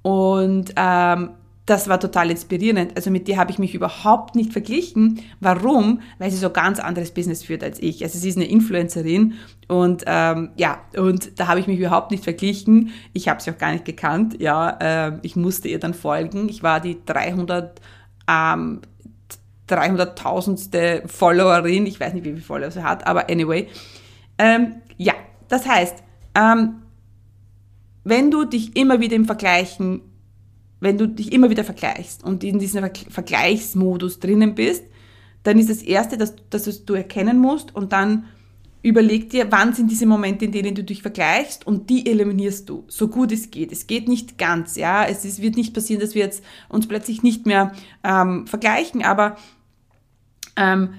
Und 0.00 0.72
ähm, 0.76 1.30
das 1.66 1.88
war 1.88 2.00
total 2.00 2.30
inspirierend. 2.30 2.96
Also 2.96 3.10
mit 3.10 3.28
der 3.28 3.36
habe 3.36 3.52
ich 3.52 3.58
mich 3.58 3.74
überhaupt 3.74 4.34
nicht 4.34 4.52
verglichen. 4.52 5.20
Warum? 5.38 6.00
Weil 6.18 6.30
sie 6.30 6.36
so 6.36 6.50
ganz 6.50 6.80
anderes 6.80 7.12
Business 7.12 7.44
führt 7.44 7.62
als 7.62 7.80
ich. 7.80 8.02
Also 8.02 8.18
sie 8.18 8.28
ist 8.28 8.36
eine 8.36 8.46
Influencerin 8.46 9.34
und 9.68 10.02
ähm, 10.06 10.50
ja, 10.56 10.80
und 10.96 11.38
da 11.38 11.46
habe 11.46 11.60
ich 11.60 11.68
mich 11.68 11.78
überhaupt 11.78 12.10
nicht 12.10 12.24
verglichen. 12.24 12.90
Ich 13.12 13.28
habe 13.28 13.40
sie 13.40 13.50
auch 13.52 13.58
gar 13.58 13.72
nicht 13.72 13.84
gekannt. 13.84 14.40
Ja, 14.40 14.70
äh, 14.80 15.18
ich 15.22 15.36
musste 15.36 15.68
ihr 15.68 15.78
dann 15.78 15.94
folgen. 15.94 16.48
Ich 16.48 16.62
war 16.64 16.80
die 16.80 16.98
300 17.04 17.80
ähm, 18.28 18.80
300.000ste 19.68 21.08
Followerin. 21.08 21.86
Ich 21.86 22.00
weiß 22.00 22.12
nicht, 22.12 22.24
wie 22.24 22.30
viele 22.30 22.42
Follower 22.42 22.70
sie 22.70 22.82
hat, 22.82 23.06
aber 23.06 23.30
anyway. 23.30 23.68
Ähm, 24.36 24.74
ja, 24.96 25.14
das 25.48 25.66
heißt, 25.66 26.02
ähm, 26.34 26.82
wenn 28.04 28.30
du 28.30 28.44
dich 28.44 28.76
immer 28.76 29.00
wieder 29.00 29.14
im 29.14 29.24
Vergleichen, 29.24 30.02
wenn 30.82 30.98
du 30.98 31.06
dich 31.06 31.32
immer 31.32 31.48
wieder 31.48 31.62
vergleichst 31.62 32.24
und 32.24 32.42
in 32.42 32.58
diesem 32.58 32.84
Vergleichsmodus 33.08 34.18
drinnen 34.18 34.56
bist, 34.56 34.84
dann 35.44 35.58
ist 35.58 35.70
das 35.70 35.80
Erste, 35.80 36.16
dass, 36.16 36.34
dass 36.50 36.84
du 36.84 36.94
erkennen 36.94 37.38
musst 37.38 37.74
und 37.74 37.92
dann 37.92 38.24
überleg 38.82 39.30
dir, 39.30 39.46
wann 39.52 39.74
sind 39.74 39.92
diese 39.92 40.06
Momente, 40.06 40.44
in 40.44 40.50
denen 40.50 40.74
du 40.74 40.82
dich 40.82 41.02
vergleichst 41.02 41.64
und 41.68 41.88
die 41.88 42.10
eliminierst 42.10 42.68
du, 42.68 42.82
so 42.88 43.06
gut 43.06 43.30
es 43.30 43.52
geht. 43.52 43.70
Es 43.70 43.86
geht 43.86 44.08
nicht 44.08 44.38
ganz, 44.38 44.74
ja. 44.74 45.04
Es 45.04 45.24
ist, 45.24 45.40
wird 45.40 45.54
nicht 45.54 45.72
passieren, 45.72 46.00
dass 46.00 46.16
wir 46.16 46.24
jetzt 46.24 46.42
uns 46.68 46.88
plötzlich 46.88 47.22
nicht 47.22 47.46
mehr 47.46 47.72
ähm, 48.02 48.48
vergleichen, 48.48 49.04
aber 49.04 49.36
ähm, 50.56 50.94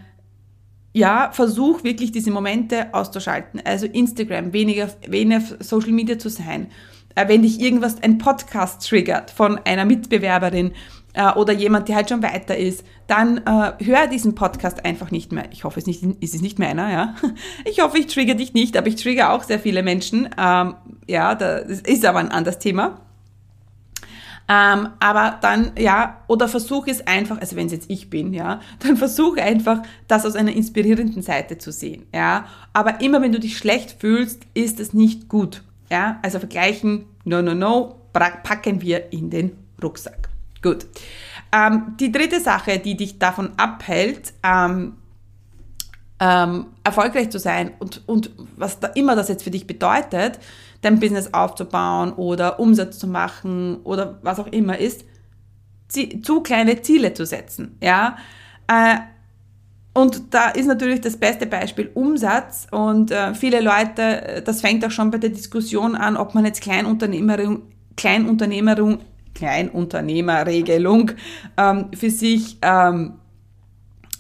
ja, 0.94 1.32
versuch 1.34 1.84
wirklich 1.84 2.14
diese 2.14 2.32
Momente 2.32 2.94
auszuschalten. 2.94 3.62
Also 3.66 3.86
Instagram, 3.86 4.54
weniger, 4.54 4.90
weniger 5.06 5.42
Social 5.60 5.92
Media 5.92 6.18
zu 6.18 6.30
sein. 6.30 6.68
Äh, 7.16 7.28
wenn 7.28 7.42
dich 7.42 7.60
irgendwas, 7.60 8.02
ein 8.02 8.18
Podcast 8.18 8.88
triggert 8.88 9.32
von 9.32 9.60
einer 9.66 9.86
Mitbewerberin, 9.86 10.74
äh, 11.14 11.32
oder 11.34 11.54
jemand, 11.54 11.88
der 11.88 11.96
halt 11.96 12.10
schon 12.10 12.24
weiter 12.24 12.58
ist, 12.58 12.84
dann 13.08 13.38
äh, 13.38 13.74
hör 13.84 14.08
diesen 14.08 14.36
Podcast 14.36 14.84
einfach 14.84 15.12
nicht 15.12 15.32
mehr. 15.32 15.46
Ich 15.52 15.64
hoffe, 15.64 15.80
es 15.80 15.86
nicht, 15.86 16.04
ist 16.04 16.36
es 16.36 16.42
nicht 16.42 16.60
mehr 16.60 16.70
einer, 16.70 16.92
ja. 16.92 17.16
Ich 17.66 17.82
hoffe, 17.82 18.00
ich 18.00 18.08
trigger 18.08 18.36
dich 18.36 18.54
nicht, 18.54 18.76
aber 18.78 18.88
ich 18.88 18.96
trigger 18.96 19.32
auch 19.32 19.44
sehr 19.44 19.60
viele 19.60 19.84
Menschen. 19.84 20.30
Ähm, 20.38 20.76
ja, 21.08 21.36
das 21.36 21.82
ist 21.82 22.06
aber 22.06 22.20
ein 22.20 22.32
anderes 22.32 22.60
Thema. 22.60 23.02
Ähm, 24.50 24.90
aber 25.00 25.38
dann, 25.42 25.72
ja, 25.80 26.22
oder 26.28 26.50
versuche 26.50 26.92
es 26.92 27.08
einfach, 27.08 27.40
also 27.40 27.56
wenn 27.56 27.68
es 27.68 27.72
jetzt 27.72 27.90
ich 27.90 28.10
bin, 28.10 28.34
ja, 28.34 28.60
dann 28.80 28.98
versuche 28.98 29.42
einfach, 29.42 29.84
das 30.08 30.26
aus 30.26 30.36
einer 30.36 30.52
inspirierenden 30.52 31.22
Seite 31.22 31.58
zu 31.58 31.72
sehen, 31.72 32.06
ja. 32.14 32.46
Aber 32.74 33.02
immer 33.02 33.22
wenn 33.22 33.32
du 33.32 33.40
dich 33.40 33.58
schlecht 33.58 34.02
fühlst, 34.02 34.44
ist 34.54 34.80
es 34.80 34.94
nicht 34.94 35.30
gut, 35.30 35.64
ja. 35.90 36.20
Also 36.22 36.40
vergleichen, 36.40 37.06
no, 37.24 37.42
no, 37.42 37.54
no, 37.54 37.96
packen 38.12 38.82
wir 38.82 39.12
in 39.12 39.30
den 39.30 39.58
Rucksack. 39.82 40.30
Gut. 40.62 40.86
Ähm, 41.52 41.96
die 42.00 42.12
dritte 42.12 42.40
Sache, 42.40 42.80
die 42.80 42.96
dich 42.96 43.20
davon 43.20 43.52
abhält, 43.58 44.34
ähm, 44.44 44.94
ähm, 46.20 46.68
erfolgreich 46.84 47.30
zu 47.30 47.40
sein 47.40 47.72
und, 47.80 48.08
und 48.08 48.32
was 48.56 48.80
da 48.80 48.88
immer 48.88 49.16
das 49.16 49.28
jetzt 49.28 49.44
für 49.44 49.52
dich 49.52 49.68
bedeutet, 49.68 50.40
dein 50.82 51.00
Business 51.00 51.34
aufzubauen 51.34 52.14
oder 52.14 52.60
Umsatz 52.60 52.98
zu 52.98 53.08
machen 53.08 53.82
oder 53.84 54.20
was 54.22 54.40
auch 54.40 54.48
immer 54.48 54.78
ist, 54.78 55.06
zu 55.90 56.42
kleine 56.42 56.82
Ziele 56.82 57.14
zu 57.14 57.26
setzen. 57.26 57.78
Ja? 57.82 58.18
Äh, 58.68 58.98
und 59.94 60.34
da 60.34 60.50
ist 60.50 60.66
natürlich 60.66 61.02
das 61.02 61.18
beste 61.18 61.46
Beispiel 61.46 61.92
Umsatz. 61.94 62.68
Und 62.72 63.12
äh, 63.12 63.36
viele 63.36 63.62
Leute, 63.62 64.42
das 64.44 64.62
fängt 64.62 64.84
auch 64.86 64.92
schon 64.92 65.12
bei 65.12 65.20
der 65.20 65.30
Diskussion 65.30 65.96
an, 65.96 66.18
ob 66.18 66.34
man 66.34 66.46
jetzt 66.46 66.62
Kleinunternehmerin, 66.62 67.62
Kleinunternehmerin 67.96 69.00
Kleinunternehmerregelung 69.34 71.12
ähm, 71.58 71.86
für 71.96 72.10
sich 72.10 72.58
ähm, 72.62 73.14
äh, 73.16 73.23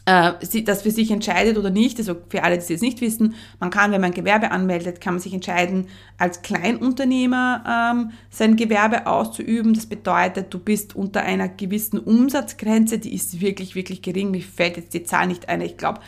das 0.05 0.81
für 0.81 0.91
sich 0.91 1.11
entscheidet 1.11 1.57
oder 1.57 1.69
nicht. 1.69 1.97
Also 1.97 2.15
für 2.27 2.43
alle, 2.43 2.57
die 2.57 2.73
es 2.73 2.81
nicht 2.81 2.99
wissen, 2.99 3.35
man 3.59 3.69
kann, 3.69 3.91
wenn 3.91 4.01
man 4.01 4.11
Gewerbe 4.11 4.51
anmeldet, 4.51 4.99
kann 4.99 5.13
man 5.13 5.21
sich 5.21 5.33
entscheiden, 5.33 5.87
als 6.17 6.41
Kleinunternehmer 6.41 7.63
ähm, 7.93 8.11
sein 8.29 8.57
Gewerbe 8.57 9.07
auszuüben. 9.07 9.73
Das 9.73 9.85
bedeutet, 9.85 10.53
du 10.53 10.59
bist 10.59 10.95
unter 10.95 11.21
einer 11.21 11.47
gewissen 11.47 11.99
Umsatzgrenze, 11.99 12.99
die 12.99 13.13
ist 13.13 13.39
wirklich, 13.39 13.75
wirklich 13.75 14.01
gering. 14.01 14.31
Mir 14.31 14.41
fällt 14.41 14.77
jetzt 14.77 14.93
die 14.93 15.03
Zahl 15.03 15.27
nicht 15.27 15.47
ein. 15.47 15.61
Ich 15.61 15.77
glaube, 15.77 16.01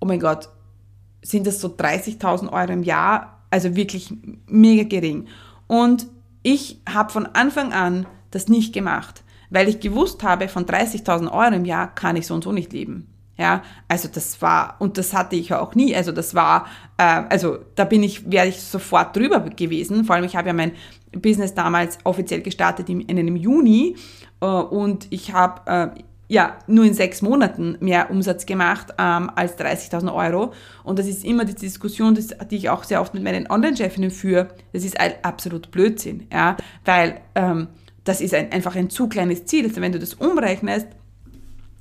oh 0.00 0.06
mein 0.06 0.20
Gott, 0.20 0.48
sind 1.22 1.46
das 1.46 1.60
so 1.60 1.68
30.000 1.68 2.52
Euro 2.52 2.72
im 2.72 2.82
Jahr? 2.82 3.40
Also 3.50 3.76
wirklich 3.76 4.12
mega 4.46 4.84
gering. 4.84 5.26
Und 5.66 6.06
ich 6.42 6.80
habe 6.88 7.12
von 7.12 7.26
Anfang 7.26 7.72
an 7.72 8.06
das 8.30 8.48
nicht 8.48 8.72
gemacht, 8.72 9.22
weil 9.50 9.68
ich 9.68 9.80
gewusst 9.80 10.22
habe, 10.22 10.48
von 10.48 10.64
30.000 10.64 11.30
Euro 11.30 11.54
im 11.54 11.64
Jahr 11.64 11.94
kann 11.94 12.16
ich 12.16 12.26
so 12.26 12.34
und 12.34 12.44
so 12.44 12.52
nicht 12.52 12.72
leben. 12.72 13.11
Ja, 13.38 13.62
also 13.88 14.08
das 14.12 14.42
war, 14.42 14.76
und 14.78 14.98
das 14.98 15.14
hatte 15.14 15.36
ich 15.36 15.54
auch 15.54 15.74
nie, 15.74 15.96
also 15.96 16.12
das 16.12 16.34
war, 16.34 16.66
äh, 16.98 17.22
also 17.30 17.58
da 17.74 17.84
bin 17.84 18.02
ich, 18.02 18.30
wäre 18.30 18.46
ich 18.46 18.60
sofort 18.60 19.16
drüber 19.16 19.40
gewesen, 19.40 20.04
vor 20.04 20.16
allem 20.16 20.26
ich 20.26 20.36
habe 20.36 20.48
ja 20.48 20.54
mein 20.54 20.72
Business 21.12 21.54
damals 21.54 21.98
offiziell 22.04 22.42
gestartet 22.42 22.88
im, 22.88 23.00
in 23.00 23.18
einem 23.18 23.36
Juni. 23.36 23.96
Äh, 24.40 24.46
und 24.46 25.06
ich 25.10 25.32
habe 25.32 25.94
äh, 25.96 26.02
ja 26.28 26.58
nur 26.66 26.84
in 26.84 26.94
sechs 26.94 27.22
Monaten 27.22 27.76
mehr 27.80 28.10
Umsatz 28.10 28.46
gemacht 28.46 28.88
ähm, 28.98 29.30
als 29.34 29.58
30.000 29.58 30.14
Euro. 30.14 30.52
Und 30.82 30.98
das 30.98 31.06
ist 31.06 31.24
immer 31.24 31.44
die 31.44 31.54
Diskussion, 31.54 32.14
das, 32.14 32.28
die 32.50 32.56
ich 32.56 32.70
auch 32.70 32.84
sehr 32.84 33.00
oft 33.00 33.14
mit 33.14 33.22
meinen 33.22 33.50
Online-Chefinnen 33.50 34.10
führe, 34.10 34.48
das 34.72 34.84
ist 34.84 34.96
absolut 35.22 35.70
Blödsinn, 35.70 36.26
ja, 36.32 36.56
weil 36.84 37.20
ähm, 37.34 37.68
das 38.04 38.20
ist 38.20 38.34
ein, 38.34 38.50
einfach 38.50 38.74
ein 38.74 38.90
zu 38.90 39.08
kleines 39.08 39.44
Ziel. 39.44 39.66
Also 39.66 39.80
wenn 39.80 39.92
du 39.92 39.98
das 39.98 40.14
umrechnest, 40.14 40.88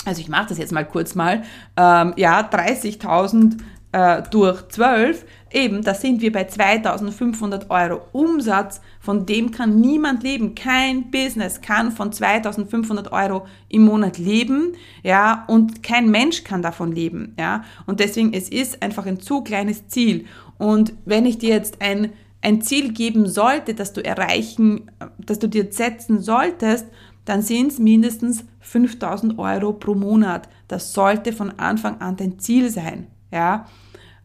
also 0.05 0.21
ich 0.21 0.29
mache 0.29 0.49
das 0.49 0.57
jetzt 0.57 0.71
mal 0.71 0.85
kurz 0.85 1.15
mal, 1.15 1.43
ähm, 1.77 2.13
ja, 2.17 2.41
30.000 2.41 3.57
äh, 3.91 4.23
durch 4.31 4.67
12, 4.69 5.25
eben, 5.51 5.83
da 5.83 5.93
sind 5.93 6.21
wir 6.21 6.31
bei 6.31 6.47
2.500 6.47 7.69
Euro 7.69 8.01
Umsatz, 8.13 8.81
von 8.99 9.25
dem 9.25 9.51
kann 9.51 9.81
niemand 9.81 10.23
leben. 10.23 10.55
Kein 10.55 11.11
Business 11.11 11.59
kann 11.61 11.91
von 11.91 12.11
2.500 12.11 13.11
Euro 13.11 13.45
im 13.67 13.83
Monat 13.83 14.17
leben, 14.17 14.73
ja, 15.03 15.43
und 15.47 15.83
kein 15.83 16.09
Mensch 16.09 16.43
kann 16.43 16.61
davon 16.61 16.91
leben, 16.93 17.35
ja. 17.37 17.63
Und 17.85 17.99
deswegen, 17.99 18.33
es 18.33 18.49
ist 18.49 18.81
einfach 18.81 19.05
ein 19.05 19.19
zu 19.19 19.41
kleines 19.43 19.87
Ziel. 19.87 20.25
Und 20.57 20.93
wenn 21.05 21.25
ich 21.25 21.37
dir 21.37 21.49
jetzt 21.49 21.81
ein 21.81 22.11
ein 22.41 22.61
Ziel 22.61 22.91
geben 22.91 23.27
sollte, 23.27 23.73
das 23.75 23.93
du 23.93 24.03
erreichen, 24.03 24.89
das 25.19 25.39
du 25.39 25.47
dir 25.47 25.71
setzen 25.71 26.19
solltest, 26.21 26.87
dann 27.25 27.41
sind 27.41 27.71
es 27.71 27.79
mindestens 27.79 28.45
5000 28.61 29.37
Euro 29.37 29.73
pro 29.73 29.95
Monat. 29.95 30.49
Das 30.67 30.93
sollte 30.93 31.33
von 31.33 31.51
Anfang 31.59 32.01
an 32.01 32.17
dein 32.17 32.39
Ziel 32.39 32.69
sein. 32.69 33.07
Ja? 33.31 33.67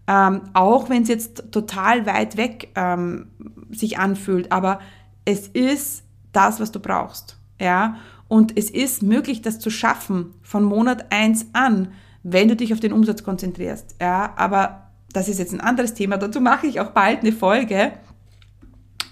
Ähm, 0.06 0.42
auch 0.54 0.88
wenn 0.88 1.02
es 1.02 1.08
jetzt 1.08 1.52
total 1.52 2.06
weit 2.06 2.36
weg 2.36 2.68
ähm, 2.74 3.28
sich 3.70 3.98
anfühlt, 3.98 4.52
aber 4.52 4.80
es 5.24 5.48
ist 5.48 6.04
das, 6.32 6.60
was 6.60 6.72
du 6.72 6.80
brauchst. 6.80 7.38
Ja? 7.60 7.96
Und 8.28 8.56
es 8.56 8.70
ist 8.70 9.02
möglich, 9.02 9.42
das 9.42 9.58
zu 9.58 9.70
schaffen 9.70 10.34
von 10.42 10.64
Monat 10.64 11.12
1 11.12 11.48
an, 11.52 11.92
wenn 12.22 12.48
du 12.48 12.56
dich 12.56 12.72
auf 12.72 12.80
den 12.80 12.92
Umsatz 12.92 13.22
konzentrierst. 13.22 13.96
Ja? 14.00 14.32
Aber 14.36 14.90
das 15.12 15.28
ist 15.28 15.38
jetzt 15.38 15.52
ein 15.52 15.60
anderes 15.60 15.94
Thema. 15.94 16.16
Dazu 16.16 16.40
mache 16.40 16.66
ich 16.66 16.80
auch 16.80 16.90
bald 16.90 17.20
eine 17.20 17.32
Folge. 17.32 17.92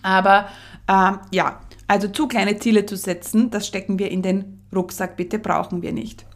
Aber 0.03 0.47
ähm, 0.89 1.19
ja, 1.31 1.61
also 1.87 2.09
zu 2.09 2.29
kleine 2.29 2.59
Ziele 2.59 2.87
zu 2.87 2.97
setzen, 2.97 3.51
das 3.51 3.67
stecken 3.67 3.99
wir 3.99 4.11
in 4.11 4.23
den 4.23 4.63
Rucksack, 4.75 5.17
bitte 5.17 5.39
brauchen 5.39 5.83
wir 5.83 5.93
nicht. 5.93 6.27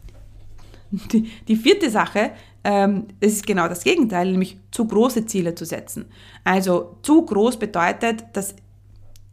Die, 0.91 1.29
die 1.47 1.55
vierte 1.55 1.89
Sache, 1.89 2.31
ähm, 2.63 3.07
ist 3.19 3.47
genau 3.47 3.67
das 3.67 3.83
Gegenteil, 3.83 4.31
nämlich 4.31 4.57
zu 4.71 4.85
große 4.85 5.25
Ziele 5.25 5.55
zu 5.55 5.65
setzen. 5.65 6.05
Also 6.43 6.97
zu 7.03 7.25
groß 7.25 7.57
bedeutet, 7.57 8.25
dass 8.33 8.55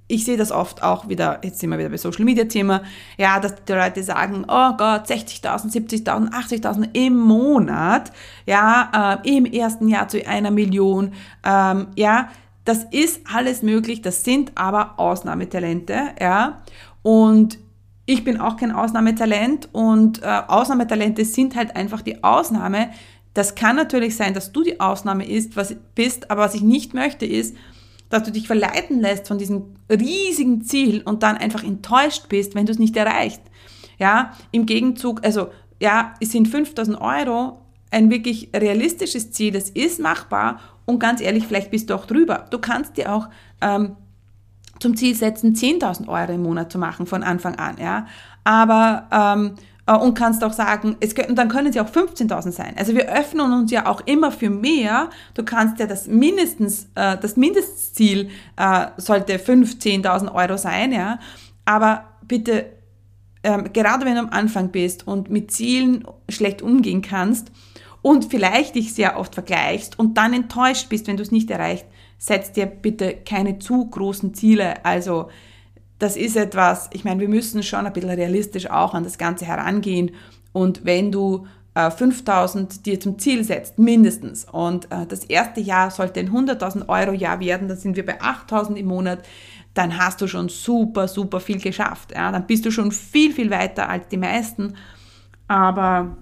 ich 0.09 0.25
sehe 0.25 0.37
das 0.37 0.53
oft 0.53 0.85
auch 0.85 1.09
wieder, 1.09 1.41
jetzt 1.43 1.59
sind 1.59 1.71
wir 1.71 1.79
wieder 1.79 1.89
bei 1.89 1.97
Social 1.97 2.25
Media 2.25 2.45
Thema, 2.45 2.83
ja, 3.19 3.41
dass 3.41 3.57
die 3.65 3.73
Leute 3.73 4.05
sagen, 4.05 4.45
oh 4.47 4.73
Gott, 4.77 5.07
60.000, 5.07 6.05
70.000, 6.05 6.31
80.000 6.31 6.91
im 6.93 7.17
Monat, 7.17 8.13
ja, 8.47 9.19
äh, 9.25 9.37
im 9.37 9.47
ersten 9.47 9.89
Jahr 9.89 10.07
zu 10.07 10.25
einer 10.25 10.53
Million, 10.53 11.13
ähm, 11.45 11.89
ja, 11.97 12.29
das 12.67 12.85
ist 12.91 13.21
alles 13.33 13.63
möglich, 13.63 14.03
das 14.03 14.25
sind 14.25 14.53
aber 14.57 14.99
Ausnahmetalente, 14.99 16.11
ja. 16.21 16.63
Und 17.03 17.59
ich 18.07 18.25
bin 18.25 18.41
auch 18.41 18.57
kein 18.57 18.73
Ausnahmetalent 18.73 19.69
und 19.73 20.23
äh, 20.23 20.43
Ausnahmetalente 20.49 21.25
sind 21.25 21.55
halt 21.55 21.77
einfach 21.77 22.03
die 22.03 22.25
Ausnahme. 22.25 22.91
Das 23.35 23.55
kann 23.55 23.77
natürlich 23.77 24.17
sein, 24.17 24.35
dass 24.35 24.51
du 24.51 24.65
die 24.65 24.81
Ausnahme 24.81 25.29
ist, 25.29 25.57
was, 25.57 25.77
bist, 25.95 26.31
aber 26.31 26.43
was 26.43 26.55
ich 26.55 26.63
nicht 26.63 26.93
möchte 26.93 27.25
ist, 27.25 27.57
dass 28.09 28.25
du 28.25 28.33
dich 28.33 28.49
verleiten 28.49 29.01
lässt 29.01 29.29
von 29.29 29.39
diesem 29.39 29.77
riesigen 29.89 30.63
Ziel 30.63 31.03
und 31.05 31.23
dann 31.23 31.37
einfach 31.37 31.63
enttäuscht 31.63 32.29
bist, 32.29 32.57
wenn 32.57 32.67
du 32.67 32.73
es 32.73 32.81
nicht 32.81 32.97
erreicht. 32.97 33.43
Ja, 33.99 34.33
im 34.51 34.67
Gegenzug, 34.67 35.25
also 35.25 35.49
ja, 35.81 36.15
es 36.21 36.33
sind 36.33 36.49
5000 36.49 37.01
Euro 37.01 37.61
ein 37.93 38.11
wirklich 38.11 38.51
realistisches 38.55 39.31
Ziel, 39.31 39.53
das 39.53 39.71
ist 39.71 40.01
machbar 40.01 40.61
und 40.87 40.99
ganz 40.99 41.21
ehrlich, 41.21 41.47
vielleicht 41.47 41.71
bist 41.71 41.91
du 41.91 41.95
auch 41.95 42.07
drüber. 42.07 42.47
Du 42.51 42.59
kannst 42.59 42.97
dir 42.97 43.13
auch 43.13 43.29
ähm, 43.61 43.97
zum 44.81 44.97
Ziel 44.97 45.15
setzen, 45.15 45.55
10.000 45.55 46.09
Euro 46.09 46.33
im 46.33 46.43
Monat 46.43 46.73
zu 46.73 46.79
machen 46.79 47.07
von 47.07 47.23
Anfang 47.23 47.57
an, 47.57 47.77
ja. 47.79 48.07
Aber 48.45 49.09
ähm, 49.11 49.55
äh, 49.87 49.97
und 49.97 50.15
kannst 50.15 50.45
auch 50.45 50.53
sagen, 50.53 50.97
es 51.01 51.15
können, 51.15 51.35
dann 51.35 51.49
können 51.49 51.73
sie 51.73 51.81
auch 51.81 51.91
15.000 51.91 52.51
sein. 52.51 52.75
Also 52.77 52.95
wir 52.95 53.09
öffnen 53.09 53.53
uns 53.53 53.71
ja 53.71 53.87
auch 53.87 54.01
immer 54.07 54.31
für 54.31 54.51
mehr. 54.51 55.11
Du 55.35 55.45
kannst 55.45 55.79
ja 55.79 55.87
das 55.87 56.07
mindestens, 56.07 56.89
äh, 56.95 57.17
das 57.17 57.37
Mindestziel 57.37 58.31
äh, 58.57 58.87
sollte 58.97 59.37
15.000 59.37 60.33
Euro 60.35 60.57
sein, 60.57 60.93
ja. 60.93 61.19
Aber 61.65 62.05
bitte, 62.23 62.67
ähm, 63.43 63.73
gerade 63.73 64.05
wenn 64.05 64.15
du 64.15 64.21
am 64.21 64.31
Anfang 64.31 64.71
bist 64.71 65.07
und 65.07 65.31
mit 65.31 65.51
Zielen 65.51 66.05
schlecht 66.29 66.63
umgehen 66.63 67.03
kannst, 67.03 67.51
und 68.07 68.27
vielleicht 68.27 68.77
dich 68.77 68.95
sehr 68.95 69.19
oft 69.19 69.35
vergleichst 69.35 69.99
und 69.99 70.17
dann 70.17 70.33
enttäuscht 70.33 70.89
bist, 70.89 71.09
wenn 71.09 71.17
du 71.17 71.25
es 71.25 71.33
nicht 71.33 71.51
erreicht, 71.51 71.87
setz 72.19 72.53
dir 72.53 72.67
bitte 72.67 73.17
keine 73.17 73.59
zu 73.59 73.85
großen 73.85 74.33
Ziele. 74.33 74.85
Also 74.85 75.29
das 75.99 76.17
ist 76.17 76.37
etwas, 76.37 76.89
ich 76.93 77.03
meine, 77.03 77.19
wir 77.21 77.29
müssen 77.29 77.65
schon 77.65 77.85
ein 77.85 77.93
bisschen 77.93 78.11
realistisch 78.11 78.71
auch 78.71 78.95
an 78.95 79.03
das 79.03 79.19
Ganze 79.19 79.45
herangehen. 79.45 80.13
Und 80.53 80.85
wenn 80.85 81.11
du 81.11 81.49
5000 81.75 82.87
dir 82.87 83.01
zum 83.01 83.19
Ziel 83.19 83.43
setzt, 83.43 83.81
mindestens. 83.81 84.47
Und 84.53 84.85
äh, 84.93 85.05
das 85.09 85.25
erste 85.25 85.61
Jahr 85.61 85.91
sollte 85.91 86.21
ein 86.21 86.31
100.000 86.31 86.89
Euro 86.89 87.13
Jahr 87.13 87.41
werden, 87.41 87.67
dann 87.67 87.77
sind 87.77 87.97
wir 87.97 88.07
bei 88.07 88.21
8000 88.21 88.79
im 88.79 88.87
Monat, 88.87 89.19
dann 89.75 89.99
hast 89.99 90.21
du 90.21 90.29
schon 90.29 90.49
super, 90.49 91.09
super 91.09 91.41
viel 91.41 91.61
geschafft. 91.61 92.13
Ja? 92.15 92.31
Dann 92.31 92.47
bist 92.47 92.65
du 92.65 92.71
schon 92.71 92.93
viel, 92.93 93.33
viel 93.33 93.51
weiter 93.51 93.89
als 93.89 94.07
die 94.07 94.17
meisten. 94.17 94.75
Aber 95.49 96.17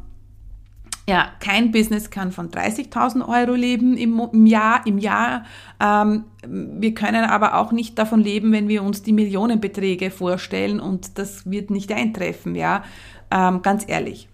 ja, 1.06 1.28
kein 1.38 1.70
Business 1.70 2.10
kann 2.10 2.32
von 2.32 2.50
30.000 2.50 3.28
Euro 3.28 3.54
leben 3.54 3.96
im, 3.96 4.46
Jahr. 4.46 4.86
Im 4.86 4.98
Jahr. 4.98 5.44
Ähm, 5.80 6.24
wir 6.46 6.94
können 6.94 7.24
aber 7.24 7.58
auch 7.58 7.72
nicht 7.72 7.98
davon 7.98 8.20
leben, 8.20 8.52
wenn 8.52 8.68
wir 8.68 8.82
uns 8.82 9.02
die 9.02 9.12
Millionenbeträge 9.12 10.10
vorstellen 10.10 10.80
und 10.80 11.18
das 11.18 11.50
wird 11.50 11.70
nicht 11.70 11.92
eintreffen, 11.92 12.54
ja, 12.54 12.84
ähm, 13.30 13.60
ganz 13.60 13.84
ehrlich. 13.86 14.28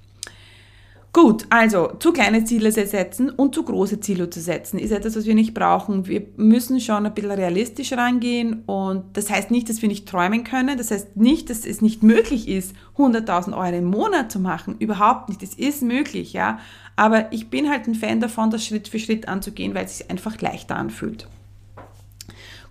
Gut, 1.12 1.44
also 1.50 1.88
zu 1.98 2.12
kleine 2.12 2.44
Ziele 2.44 2.70
zu 2.70 2.86
setzen 2.86 3.30
und 3.30 3.52
zu 3.52 3.64
große 3.64 3.98
Ziele 3.98 4.30
zu 4.30 4.40
setzen 4.40 4.78
ist 4.78 4.92
etwas, 4.92 5.16
was 5.16 5.26
wir 5.26 5.34
nicht 5.34 5.54
brauchen. 5.54 6.06
Wir 6.06 6.22
müssen 6.36 6.80
schon 6.80 7.04
ein 7.04 7.12
bisschen 7.12 7.32
realistisch 7.32 7.92
rangehen 7.94 8.62
und 8.66 9.16
das 9.16 9.28
heißt 9.28 9.50
nicht, 9.50 9.68
dass 9.68 9.82
wir 9.82 9.88
nicht 9.88 10.08
träumen 10.08 10.44
können. 10.44 10.78
Das 10.78 10.92
heißt 10.92 11.16
nicht, 11.16 11.50
dass 11.50 11.66
es 11.66 11.80
nicht 11.82 12.04
möglich 12.04 12.46
ist, 12.46 12.76
100.000 12.96 13.56
Euro 13.56 13.76
im 13.76 13.86
Monat 13.86 14.30
zu 14.30 14.38
machen. 14.38 14.76
Überhaupt 14.78 15.28
nicht. 15.28 15.42
Es 15.42 15.54
ist 15.54 15.82
möglich, 15.82 16.32
ja. 16.32 16.60
Aber 16.94 17.32
ich 17.32 17.50
bin 17.50 17.68
halt 17.68 17.88
ein 17.88 17.96
Fan 17.96 18.20
davon, 18.20 18.50
das 18.50 18.64
Schritt 18.64 18.86
für 18.86 19.00
Schritt 19.00 19.26
anzugehen, 19.26 19.74
weil 19.74 19.86
es 19.86 19.98
sich 19.98 20.10
einfach 20.10 20.40
leichter 20.40 20.76
anfühlt. 20.76 21.26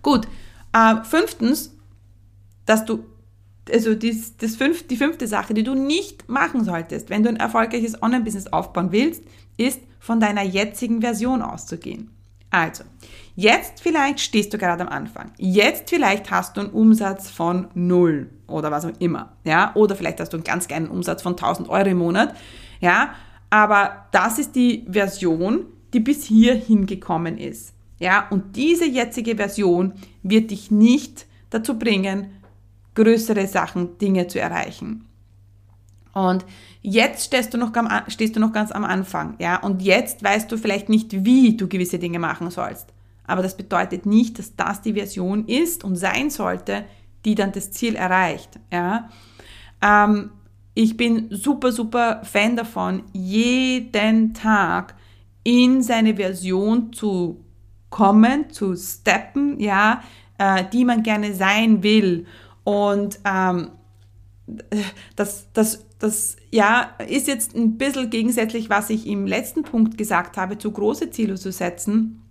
Gut. 0.00 0.26
Äh, 0.72 1.04
fünftens, 1.04 1.76
dass 2.64 2.86
du 2.86 3.04
also 3.72 3.94
das, 3.94 4.36
das 4.36 4.56
fünf, 4.56 4.86
die 4.86 4.96
fünfte 4.96 5.26
Sache, 5.26 5.54
die 5.54 5.62
du 5.62 5.74
nicht 5.74 6.28
machen 6.28 6.64
solltest, 6.64 7.10
wenn 7.10 7.22
du 7.22 7.28
ein 7.28 7.36
erfolgreiches 7.36 8.02
Online-Business 8.02 8.48
aufbauen 8.48 8.92
willst, 8.92 9.22
ist 9.56 9.80
von 9.98 10.20
deiner 10.20 10.42
jetzigen 10.42 11.00
Version 11.00 11.42
auszugehen. 11.42 12.10
Also, 12.50 12.82
jetzt 13.36 13.80
vielleicht 13.80 14.20
stehst 14.20 14.52
du 14.52 14.58
gerade 14.58 14.82
am 14.82 14.88
Anfang. 14.88 15.30
Jetzt 15.38 15.90
vielleicht 15.90 16.30
hast 16.30 16.56
du 16.56 16.62
einen 16.62 16.70
Umsatz 16.70 17.30
von 17.30 17.68
null 17.74 18.28
oder 18.48 18.72
was 18.72 18.84
auch 18.84 18.92
immer. 18.98 19.32
Ja, 19.44 19.72
oder 19.74 19.94
vielleicht 19.94 20.18
hast 20.20 20.32
du 20.32 20.36
einen 20.36 20.44
ganz 20.44 20.66
kleinen 20.66 20.88
Umsatz 20.88 21.22
von 21.22 21.32
1000 21.32 21.68
Euro 21.68 21.88
im 21.88 21.98
Monat. 21.98 22.34
Ja, 22.80 23.14
aber 23.50 24.06
das 24.10 24.38
ist 24.38 24.56
die 24.56 24.84
Version, 24.90 25.66
die 25.92 26.00
bis 26.00 26.24
hierhin 26.24 26.86
gekommen 26.86 27.38
ist. 27.38 27.72
Ja, 27.98 28.26
und 28.30 28.56
diese 28.56 28.86
jetzige 28.86 29.36
Version 29.36 29.92
wird 30.22 30.50
dich 30.50 30.70
nicht 30.70 31.26
dazu 31.50 31.78
bringen, 31.78 32.32
größere 32.94 33.46
Sachen, 33.46 33.98
Dinge 33.98 34.26
zu 34.26 34.40
erreichen. 34.40 35.06
Und 36.12 36.44
jetzt 36.82 37.24
stehst 37.26 37.54
du 37.54 37.58
noch, 37.58 37.72
stehst 38.08 38.34
du 38.34 38.40
noch 38.40 38.52
ganz 38.52 38.72
am 38.72 38.84
Anfang, 38.84 39.36
ja, 39.38 39.62
und 39.62 39.82
jetzt 39.82 40.24
weißt 40.24 40.50
du 40.50 40.56
vielleicht 40.56 40.88
nicht, 40.88 41.24
wie 41.24 41.56
du 41.56 41.68
gewisse 41.68 41.98
Dinge 41.98 42.18
machen 42.18 42.50
sollst. 42.50 42.88
Aber 43.26 43.42
das 43.42 43.56
bedeutet 43.56 44.06
nicht, 44.06 44.38
dass 44.38 44.56
das 44.56 44.82
die 44.82 44.94
Version 44.94 45.46
ist 45.46 45.84
und 45.84 45.94
sein 45.94 46.30
sollte, 46.30 46.84
die 47.24 47.36
dann 47.36 47.52
das 47.52 47.70
Ziel 47.70 47.94
erreicht, 47.94 48.58
ja. 48.72 49.08
Ähm, 49.82 50.30
ich 50.74 50.96
bin 50.96 51.28
super, 51.30 51.72
super 51.72 52.22
Fan 52.24 52.56
davon, 52.56 53.02
jeden 53.12 54.34
Tag 54.34 54.94
in 55.42 55.82
seine 55.82 56.16
Version 56.16 56.92
zu 56.92 57.44
kommen, 57.90 58.50
zu 58.50 58.76
steppen, 58.76 59.58
ja, 59.60 60.02
äh, 60.38 60.64
die 60.72 60.84
man 60.84 61.02
gerne 61.02 61.34
sein 61.34 61.82
will. 61.82 62.26
Und 62.64 63.20
ähm, 63.24 63.70
das, 65.16 65.46
das, 65.52 65.86
das 65.98 66.36
ja, 66.50 66.94
ist 67.08 67.28
jetzt 67.28 67.54
ein 67.54 67.78
bisschen 67.78 68.10
gegensätzlich, 68.10 68.70
was 68.70 68.90
ich 68.90 69.06
im 69.06 69.26
letzten 69.26 69.62
Punkt 69.62 69.96
gesagt 69.96 70.36
habe, 70.36 70.58
zu 70.58 70.70
große 70.70 71.10
Ziele 71.10 71.36
zu 71.36 71.52
setzen. 71.52 72.22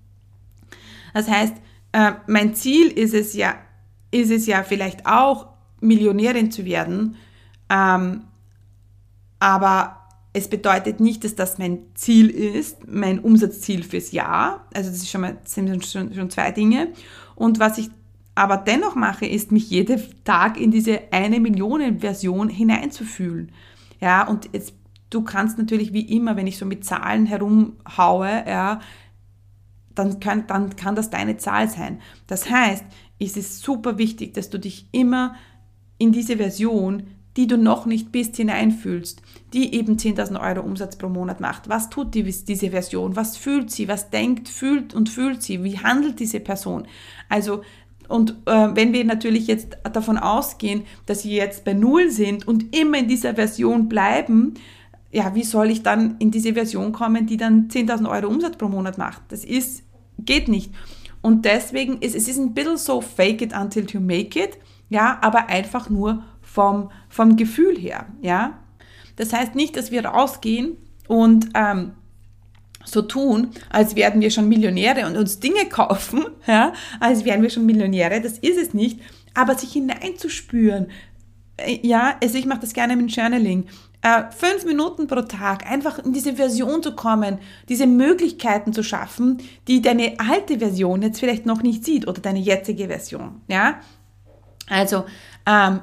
Das 1.14 1.28
heißt, 1.28 1.56
äh, 1.94 2.12
mein 2.28 2.54
Ziel 2.56 2.88
ist 2.88 3.14
es 3.14 3.34
ja, 3.34 3.56
ist 4.12 4.32
es 4.32 4.46
ja 4.46 4.64
vielleicht 4.64 5.06
auch, 5.06 5.48
Millionärin 5.82 6.52
zu 6.52 6.66
werden, 6.66 7.16
ähm, 7.70 8.24
aber 9.40 10.00
es 10.34 10.50
bedeutet 10.50 11.00
nicht, 11.00 11.24
dass 11.24 11.36
das 11.36 11.58
mein 11.58 11.80
Ziel 11.96 12.30
ist, 12.30 12.88
mein 12.88 13.20
Umsatzziel 13.20 13.84
fürs 13.84 14.12
Jahr. 14.12 14.68
Also 14.74 14.90
das 14.90 15.00
ist 15.00 15.10
schon 15.10 15.22
mal, 15.22 15.38
sind 15.46 15.86
schon, 15.86 16.14
schon 16.14 16.30
zwei 16.30 16.52
Dinge. 16.52 16.90
Und 17.36 17.60
was 17.60 17.78
ich 17.78 17.90
aber 18.40 18.56
dennoch 18.56 18.96
mache, 18.96 19.26
ist 19.26 19.52
mich 19.52 19.70
jeden 19.70 20.02
Tag 20.24 20.58
in 20.58 20.72
diese 20.72 21.12
eine 21.12 21.42
Million 21.42 22.00
Version 22.00 22.48
hineinzufühlen. 22.48 23.52
Ja, 24.00 24.26
und 24.26 24.48
jetzt, 24.54 24.74
du 25.10 25.24
kannst 25.24 25.58
natürlich 25.58 25.92
wie 25.92 26.16
immer, 26.16 26.38
wenn 26.38 26.48
ich 26.48 26.58
so 26.58 26.66
mit 26.66 26.86
Zahlen 26.86 27.26
herumhaue, 27.26 28.46
ja, 28.48 28.80
dann 29.94 30.22
kann, 30.22 30.48
dann 30.48 30.78
kann 30.78 30.96
das 30.96 31.10
deine 31.10 31.36
Zahl 31.36 31.68
sein. 31.68 32.00
Das 32.28 32.50
heißt, 32.50 32.86
es 33.20 33.36
ist 33.36 33.62
super 33.62 33.98
wichtig, 33.98 34.36
dass 34.36 34.50
du 34.50 34.58
dich 34.58 34.88
immer 34.94 35.36
in 35.98 36.14
diese 36.14 36.38
Version, 36.38 37.08
die 37.36 37.46
du 37.46 37.58
noch 37.58 37.86
nicht 37.86 38.14
bist, 38.14 38.38
hineinfühlst, 38.38 39.22
die 39.54 39.76
eben 39.76 39.98
10.000 39.98 40.40
Euro 40.40 40.66
Umsatz 40.66 40.98
pro 40.98 41.10
Monat 41.10 41.42
macht. 41.42 41.68
Was 41.68 41.90
tut 41.90 42.16
die, 42.16 42.24
diese 42.24 42.70
Version? 42.70 43.18
Was 43.18 43.36
fühlt 43.36 43.70
sie? 43.70 43.90
Was 43.90 44.10
denkt, 44.10 44.48
fühlt 44.48 44.94
und 44.94 45.10
fühlt 45.10 45.44
sie? 45.44 45.64
Wie 45.66 45.78
handelt 45.78 46.22
diese 46.22 46.40
Person? 46.40 46.88
Also 47.28 47.64
und 48.10 48.32
äh, 48.46 48.70
wenn 48.74 48.92
wir 48.92 49.06
natürlich 49.06 49.48
jetzt 49.48 49.78
davon 49.94 50.18
ausgehen, 50.18 50.84
dass 51.06 51.22
sie 51.22 51.36
jetzt 51.36 51.64
bei 51.64 51.74
Null 51.74 52.10
sind 52.10 52.48
und 52.48 52.76
immer 52.76 52.98
in 52.98 53.08
dieser 53.08 53.36
Version 53.36 53.88
bleiben, 53.88 54.56
ja, 55.12 55.34
wie 55.36 55.44
soll 55.44 55.70
ich 55.70 55.84
dann 55.84 56.18
in 56.20 56.32
diese 56.32 56.54
Version 56.54 56.92
kommen, 56.92 57.26
die 57.26 57.38
dann 57.38 57.68
10.000 57.68 58.10
Euro 58.10 58.28
Umsatz 58.28 58.58
pro 58.58 58.68
Monat 58.68 58.98
macht? 58.98 59.22
Das 59.30 59.44
ist, 59.44 59.84
geht 60.18 60.48
nicht. 60.48 60.74
Und 61.22 61.46
deswegen 61.46 62.00
ist 62.02 62.16
es 62.16 62.28
ist 62.28 62.38
ein 62.38 62.54
bisschen 62.54 62.78
so 62.78 63.02
fake 63.02 63.42
it 63.42 63.54
until 63.56 63.86
you 63.90 64.00
make 64.00 64.40
it, 64.40 64.58
ja, 64.90 65.20
aber 65.22 65.48
einfach 65.48 65.90
nur 65.90 66.24
vom, 66.42 66.90
vom 67.10 67.36
Gefühl 67.36 67.78
her, 67.78 68.08
ja. 68.22 68.60
Das 69.18 69.34
heißt 69.34 69.54
nicht, 69.54 69.76
dass 69.76 69.92
wir 69.92 70.06
rausgehen 70.06 70.78
und 71.08 71.50
ähm, 71.54 71.92
so 72.86 73.02
tun, 73.02 73.50
als 73.70 73.96
wären 73.96 74.22
wir 74.22 74.32
schon 74.32 74.50
Millionäre 74.50 75.06
und 75.06 75.18
uns 75.18 75.40
Dinge 75.40 75.66
kaufen, 75.70 76.26
ja, 76.48 76.74
als 77.00 77.26
wären 77.26 77.42
wir 77.42 77.50
schon 77.50 77.66
Millionäre, 77.66 78.22
das 78.22 78.38
ist 78.40 78.58
es 78.58 78.74
nicht, 78.74 79.00
aber 79.34 79.56
sich 79.56 79.74
hineinzuspüren, 79.74 80.88
äh, 81.58 81.80
ja, 81.82 82.16
also 82.22 82.38
ich 82.38 82.46
mache 82.46 82.62
das 82.62 82.74
gerne 82.74 82.96
mit 82.96 83.16
Journaling, 83.16 83.66
äh, 84.02 84.24
fünf 84.32 84.66
Minuten 84.66 85.08
pro 85.08 85.22
Tag, 85.22 85.70
einfach 85.70 86.00
in 86.00 86.14
diese 86.14 86.36
Version 86.36 86.82
zu 86.82 86.96
kommen, 86.96 87.40
diese 87.68 87.86
Möglichkeiten 87.86 88.72
zu 88.72 88.84
schaffen, 88.84 89.42
die 89.68 89.82
deine 89.82 90.14
alte 90.20 90.60
Version 90.60 91.02
jetzt 91.02 91.20
vielleicht 91.20 91.46
noch 91.46 91.62
nicht 91.62 91.84
sieht 91.84 92.08
oder 92.08 92.22
deine 92.22 92.40
jetzige 92.40 92.88
Version, 92.88 93.42
ja. 93.48 93.80
Also, 94.70 95.06
ähm, 95.46 95.82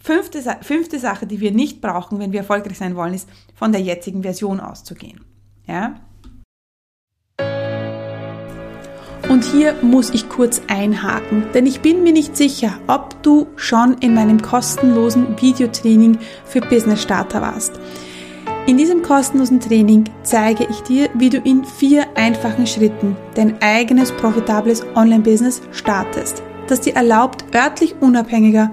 fünfte, 0.00 0.42
fünfte 0.62 0.98
Sache, 0.98 1.26
die 1.26 1.40
wir 1.40 1.52
nicht 1.52 1.80
brauchen, 1.80 2.18
wenn 2.18 2.32
wir 2.32 2.40
erfolgreich 2.40 2.78
sein 2.78 2.96
wollen, 2.96 3.14
ist, 3.14 3.28
von 3.54 3.72
der 3.72 3.80
jetzigen 3.80 4.22
Version 4.22 4.58
auszugehen, 4.58 5.24
ja. 5.66 6.00
Und 9.28 9.44
hier 9.44 9.74
muss 9.82 10.10
ich 10.10 10.28
kurz 10.28 10.62
einhaken, 10.68 11.44
denn 11.52 11.66
ich 11.66 11.80
bin 11.80 12.04
mir 12.04 12.12
nicht 12.12 12.36
sicher, 12.36 12.78
ob 12.86 13.20
du 13.24 13.48
schon 13.56 13.96
in 13.98 14.14
meinem 14.14 14.40
kostenlosen 14.40 15.40
Videotraining 15.40 16.18
für 16.44 16.60
Business 16.60 17.02
Starter 17.02 17.42
warst. 17.42 17.72
In 18.66 18.76
diesem 18.76 19.02
kostenlosen 19.02 19.58
Training 19.58 20.04
zeige 20.22 20.66
ich 20.70 20.80
dir, 20.82 21.08
wie 21.14 21.30
du 21.30 21.38
in 21.38 21.64
vier 21.64 22.06
einfachen 22.14 22.66
Schritten 22.68 23.16
dein 23.34 23.60
eigenes 23.62 24.12
profitables 24.12 24.84
Online-Business 24.94 25.60
startest, 25.72 26.42
das 26.68 26.80
dir 26.80 26.94
erlaubt, 26.94 27.44
örtlich 27.54 27.96
unabhängiger 28.00 28.72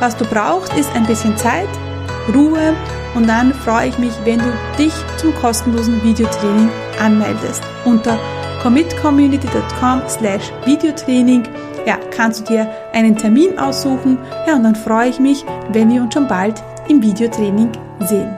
was 0.00 0.16
du 0.16 0.24
brauchst, 0.26 0.72
ist 0.74 0.94
ein 0.94 1.06
bisschen 1.06 1.36
Zeit, 1.36 1.68
Ruhe 2.32 2.76
und 3.16 3.28
dann 3.28 3.52
freue 3.52 3.88
ich 3.88 3.98
mich, 3.98 4.12
wenn 4.24 4.38
du 4.38 4.52
dich 4.78 4.92
zum 5.16 5.34
kostenlosen 5.34 6.02
Videotraining 6.04 6.70
anmeldest. 7.00 7.62
Unter 7.84 8.16
commitcommunity.com 8.62 10.02
slash 10.08 10.52
Videotraining 10.64 11.42
ja, 11.84 11.98
kannst 12.10 12.40
du 12.40 12.52
dir 12.52 12.70
einen 12.92 13.16
Termin 13.16 13.58
aussuchen 13.58 14.18
ja, 14.46 14.54
und 14.54 14.62
dann 14.62 14.76
freue 14.76 15.08
ich 15.08 15.18
mich, 15.18 15.44
wenn 15.70 15.90
wir 15.90 16.02
uns 16.02 16.14
schon 16.14 16.28
bald 16.28 16.62
im 16.88 17.02
Videotraining 17.02 17.72
sehen. 18.00 18.36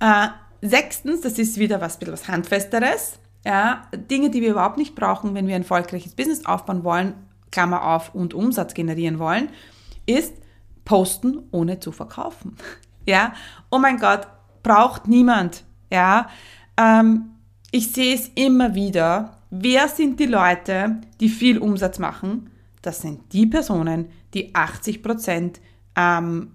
Äh, 0.00 0.28
sechstens, 0.60 1.22
das 1.22 1.38
ist 1.38 1.56
wieder 1.56 1.80
was, 1.80 1.98
was 2.06 2.28
Handfesteres. 2.28 3.18
Ja, 3.44 3.82
Dinge, 3.94 4.30
die 4.30 4.40
wir 4.40 4.52
überhaupt 4.52 4.78
nicht 4.78 4.94
brauchen, 4.94 5.34
wenn 5.34 5.46
wir 5.46 5.54
ein 5.54 5.62
erfolgreiches 5.62 6.14
Business 6.14 6.46
aufbauen 6.46 6.82
wollen, 6.82 7.14
Klammer 7.50 7.84
auf, 7.84 8.14
und 8.14 8.34
Umsatz 8.34 8.74
generieren 8.74 9.18
wollen, 9.18 9.50
ist 10.06 10.34
posten, 10.84 11.38
ohne 11.50 11.80
zu 11.80 11.92
verkaufen. 11.92 12.56
Ja, 13.06 13.34
oh 13.70 13.78
mein 13.78 13.98
Gott, 13.98 14.26
braucht 14.62 15.08
niemand. 15.08 15.64
Ja, 15.92 16.30
ähm, 16.78 17.34
ich 17.70 17.92
sehe 17.92 18.14
es 18.14 18.28
immer 18.34 18.74
wieder. 18.74 19.42
Wer 19.50 19.88
sind 19.88 20.18
die 20.20 20.24
Leute, 20.24 21.02
die 21.20 21.28
viel 21.28 21.58
Umsatz 21.58 21.98
machen? 21.98 22.48
Das 22.80 23.02
sind 23.02 23.30
die 23.34 23.44
Personen, 23.44 24.06
die 24.32 24.54
80 24.54 25.02
Prozent 25.02 25.60
ähm, 25.96 26.52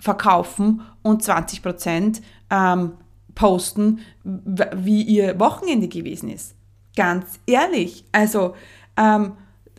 verkaufen 0.00 0.82
und 1.02 1.22
20 1.22 1.62
Prozent 1.62 2.22
ähm, 2.50 2.94
posten, 3.34 4.00
wie 4.24 5.02
ihr 5.02 5.38
Wochenende 5.38 5.88
gewesen 5.88 6.30
ist. 6.30 6.54
Ganz 6.96 7.40
ehrlich. 7.46 8.04
Also, 8.12 8.54
ähm, 8.96 9.32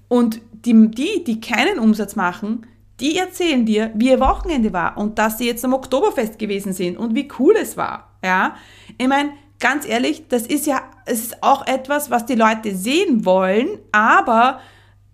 und 0.08 0.42
die, 0.66 0.89
die, 0.89 1.24
die 1.24 1.42
keinen 1.42 1.80
Umsatz 1.80 2.16
machen, 2.16 2.66
die 3.00 3.18
erzählen 3.18 3.66
dir, 3.66 3.92
wie 3.96 4.10
ihr 4.10 4.20
Wochenende 4.20 4.72
war 4.72 4.98
und 4.98 5.20
dass 5.20 5.38
sie 5.38 5.46
jetzt 5.46 5.66
am 5.66 5.74
Oktoberfest 5.74 6.39
gewesen 6.39 6.74
sind 6.74 6.98
und 6.98 7.16
wie 7.16 7.28
cool 7.39 7.56
es 7.60 7.76
war. 7.76 8.12
Ja, 8.24 8.56
ich 8.98 9.08
meine, 9.08 9.32
ganz 9.60 9.88
ehrlich, 9.88 10.28
das 10.30 10.48
ist 10.48 10.66
ja, 10.66 10.82
es 11.06 11.20
ist 11.20 11.44
auch 11.44 11.68
etwas, 11.68 12.12
was 12.12 12.26
die 12.26 12.36
Leute 12.36 12.76
sehen 12.76 13.26
wollen, 13.26 13.80
aber 13.92 14.60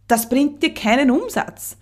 das 0.08 0.30
bringt 0.30 0.62
dir 0.62 0.74
keinen 0.74 1.10
Umsatz. 1.10 1.78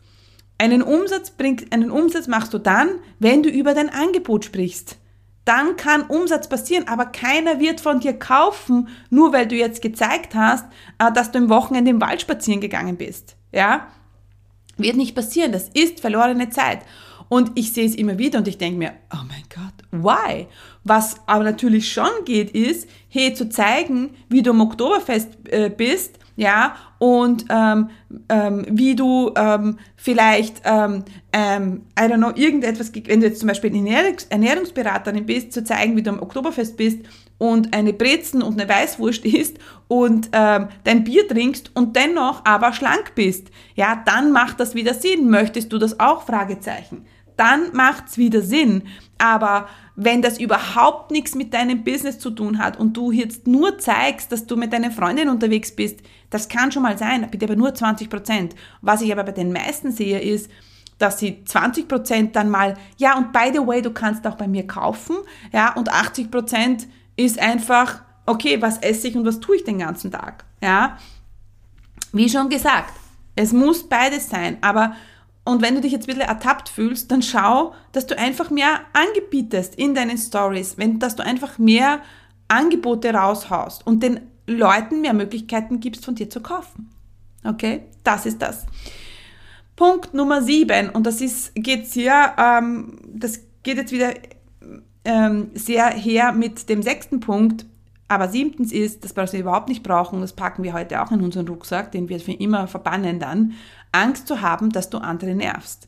Einen 0.57 0.81
Umsatz 0.81 1.31
bringt, 1.31 1.71
einen 1.71 1.91
Umsatz 1.91 2.27
machst 2.27 2.53
du 2.53 2.57
dann, 2.57 2.89
wenn 3.19 3.43
du 3.43 3.49
über 3.49 3.73
dein 3.73 3.89
Angebot 3.89 4.45
sprichst 4.45 4.97
dann 5.47 5.77
kann 5.77 6.03
Umsatz 6.03 6.47
passieren, 6.47 6.87
aber 6.87 7.05
keiner 7.05 7.59
wird 7.59 7.79
von 7.79 7.99
dir 7.99 8.13
kaufen, 8.13 8.89
nur 9.09 9.33
weil 9.33 9.47
du 9.47 9.55
jetzt 9.55 9.81
gezeigt 9.81 10.35
hast, 10.35 10.65
äh, 10.99 11.11
dass 11.11 11.31
du 11.31 11.37
im 11.37 11.49
Wochenende 11.49 11.91
im 11.91 12.01
Wald 12.01 12.21
spazieren 12.21 12.61
gegangen 12.61 12.97
bist. 12.97 13.35
Ja? 13.51 13.87
Wird 14.77 14.97
nicht 14.97 15.15
passieren, 15.15 15.51
das 15.51 15.69
ist 15.69 15.99
verlorene 15.99 16.49
Zeit. 16.49 16.79
Und 17.29 17.51
ich 17.55 17.73
sehe 17.73 17.85
es 17.85 17.95
immer 17.95 18.17
wieder 18.17 18.39
und 18.39 18.47
ich 18.47 18.57
denke 18.57 18.79
mir, 18.79 18.93
oh 19.13 19.23
mein 19.27 19.43
Gott, 19.53 19.73
why? 19.91 20.47
Was 20.83 21.17
aber 21.25 21.43
natürlich 21.43 21.91
schon 21.91 22.09
geht, 22.25 22.51
ist, 22.51 22.87
hey, 23.09 23.33
zu 23.33 23.49
zeigen, 23.49 24.15
wie 24.29 24.41
du 24.41 24.51
im 24.51 24.61
Oktoberfest 24.61 25.29
äh, 25.49 25.69
bist, 25.69 26.19
ja, 26.37 26.75
und 26.99 27.45
ähm, 27.49 27.89
ähm, 28.29 28.65
wie 28.69 28.95
du 28.95 29.31
ähm, 29.35 29.79
vielleicht, 29.95 30.61
ähm, 30.65 31.03
ähm, 31.33 31.81
I 31.99 32.03
don't 32.03 32.17
know, 32.17 32.31
irgendetwas, 32.35 32.91
wenn 32.93 33.21
du 33.21 33.25
jetzt 33.25 33.39
zum 33.39 33.47
Beispiel 33.47 33.75
Ernährungs 33.75 34.25
Ernährungsberaterin 34.25 35.25
bist, 35.25 35.51
zu 35.51 35.63
zeigen, 35.63 35.95
wie 35.95 36.03
du 36.03 36.11
am 36.11 36.21
Oktoberfest 36.21 36.77
bist 36.77 36.99
und 37.39 37.75
eine 37.75 37.91
Brezen 37.91 38.43
und 38.43 38.61
eine 38.61 38.69
Weißwurst 38.69 39.25
isst 39.25 39.57
und 39.87 40.29
ähm, 40.31 40.67
dein 40.83 41.03
Bier 41.03 41.27
trinkst 41.27 41.71
und 41.73 41.95
dennoch 41.95 42.45
aber 42.45 42.71
schlank 42.71 43.15
bist, 43.15 43.47
ja, 43.73 44.03
dann 44.05 44.31
macht 44.31 44.59
das 44.59 44.75
wieder 44.75 44.93
Sinn. 44.93 45.31
Möchtest 45.31 45.73
du 45.73 45.79
das 45.79 45.99
auch? 45.99 46.21
Fragezeichen. 46.21 47.05
Dann 47.35 47.71
macht's 47.73 48.19
wieder 48.19 48.41
Sinn. 48.43 48.83
Aber 49.17 49.67
wenn 49.99 50.21
das 50.21 50.39
überhaupt 50.39 51.09
nichts 51.09 51.33
mit 51.33 51.55
deinem 51.55 51.83
Business 51.83 52.19
zu 52.19 52.29
tun 52.29 52.59
hat 52.59 52.79
und 52.79 52.95
du 52.95 53.11
jetzt 53.11 53.47
nur 53.47 53.79
zeigst, 53.79 54.31
dass 54.31 54.45
du 54.45 54.55
mit 54.55 54.71
deinen 54.71 54.91
Freundinnen 54.91 55.31
unterwegs 55.31 55.75
bist, 55.75 56.01
das 56.29 56.47
kann 56.47 56.71
schon 56.71 56.83
mal 56.83 56.99
sein, 56.99 57.27
bitte 57.31 57.45
aber 57.45 57.55
nur 57.55 57.73
20 57.73 58.07
Prozent. 58.07 58.55
Was 58.81 59.01
ich 59.01 59.11
aber 59.11 59.23
bei 59.23 59.31
den 59.31 59.51
meisten 59.51 59.91
sehe, 59.91 60.19
ist, 60.19 60.51
dass 60.99 61.17
sie 61.17 61.43
20 61.43 61.87
Prozent 61.87 62.35
dann 62.35 62.47
mal, 62.47 62.75
ja, 62.97 63.17
und 63.17 63.33
by 63.33 63.49
the 63.51 63.65
way, 63.65 63.81
du 63.81 63.91
kannst 63.91 64.27
auch 64.27 64.35
bei 64.35 64.47
mir 64.47 64.67
kaufen, 64.67 65.15
ja, 65.51 65.73
und 65.73 65.89
80 65.91 66.29
Prozent 66.29 66.87
ist 67.15 67.39
einfach, 67.39 68.03
okay, 68.27 68.61
was 68.61 68.77
esse 68.77 69.07
ich 69.07 69.15
und 69.15 69.25
was 69.25 69.39
tue 69.39 69.55
ich 69.55 69.63
den 69.63 69.79
ganzen 69.79 70.11
Tag, 70.11 70.45
ja. 70.61 70.97
Wie 72.13 72.29
schon 72.29 72.49
gesagt, 72.49 72.93
es 73.35 73.51
muss 73.51 73.89
beides 73.89 74.29
sein, 74.29 74.57
aber 74.61 74.95
und 75.47 75.61
wenn 75.61 75.75
du 75.75 75.81
dich 75.81 75.93
jetzt 75.93 76.03
ein 76.03 76.13
bisschen 76.15 76.29
ertappt 76.29 76.67
fühlst, 76.67 77.09
dann 77.11 77.21
schau, 77.21 77.73
dass 77.93 78.05
du 78.05 78.17
einfach 78.17 78.49
mehr 78.49 78.81
angebietest 78.93 79.75
in 79.75 79.95
deinen 79.95 80.17
Stories, 80.17 80.77
wenn, 80.77 80.99
dass 80.99 81.15
du 81.15 81.23
einfach 81.23 81.57
mehr 81.57 82.01
Angebote 82.49 83.13
raushaust 83.13 83.85
und 83.87 84.03
den 84.03 84.19
Leuten 84.45 85.01
mehr 85.01 85.13
Möglichkeiten 85.13 85.79
gibst, 85.79 86.05
von 86.05 86.15
dir 86.15 86.29
zu 86.29 86.41
kaufen. 86.41 86.89
Okay, 87.43 87.83
das 88.03 88.25
ist 88.25 88.41
das. 88.41 88.65
Punkt 89.75 90.13
Nummer 90.13 90.41
sieben, 90.41 90.89
und 90.89 91.05
das 91.05 91.21
ist, 91.21 91.53
geht 91.55 91.87
sehr, 91.87 92.35
ähm, 92.37 92.99
das 93.05 93.41
geht 93.63 93.77
jetzt 93.77 93.91
wieder 93.91 94.13
ähm, 95.05 95.51
sehr 95.53 95.87
her 95.91 96.31
mit 96.31 96.67
dem 96.67 96.81
sechsten 96.81 97.19
Punkt, 97.19 97.65
aber 98.09 98.29
siebtens 98.29 98.71
ist, 98.71 99.03
das 99.03 99.15
was 99.15 99.33
wir 99.33 99.41
überhaupt 99.41 99.69
nicht 99.69 99.83
brauchen, 99.83 100.21
das 100.21 100.33
packen 100.33 100.63
wir 100.63 100.73
heute 100.73 101.01
auch 101.01 101.11
in 101.11 101.21
unseren 101.21 101.47
Rucksack, 101.47 101.91
den 101.91 102.09
wir 102.09 102.19
für 102.19 102.31
immer 102.31 102.67
verbannen 102.67 103.19
dann, 103.19 103.53
Angst 103.91 104.27
zu 104.27 104.41
haben, 104.41 104.71
dass 104.71 104.89
du 104.89 104.97
andere 104.97 105.35
nervst. 105.35 105.87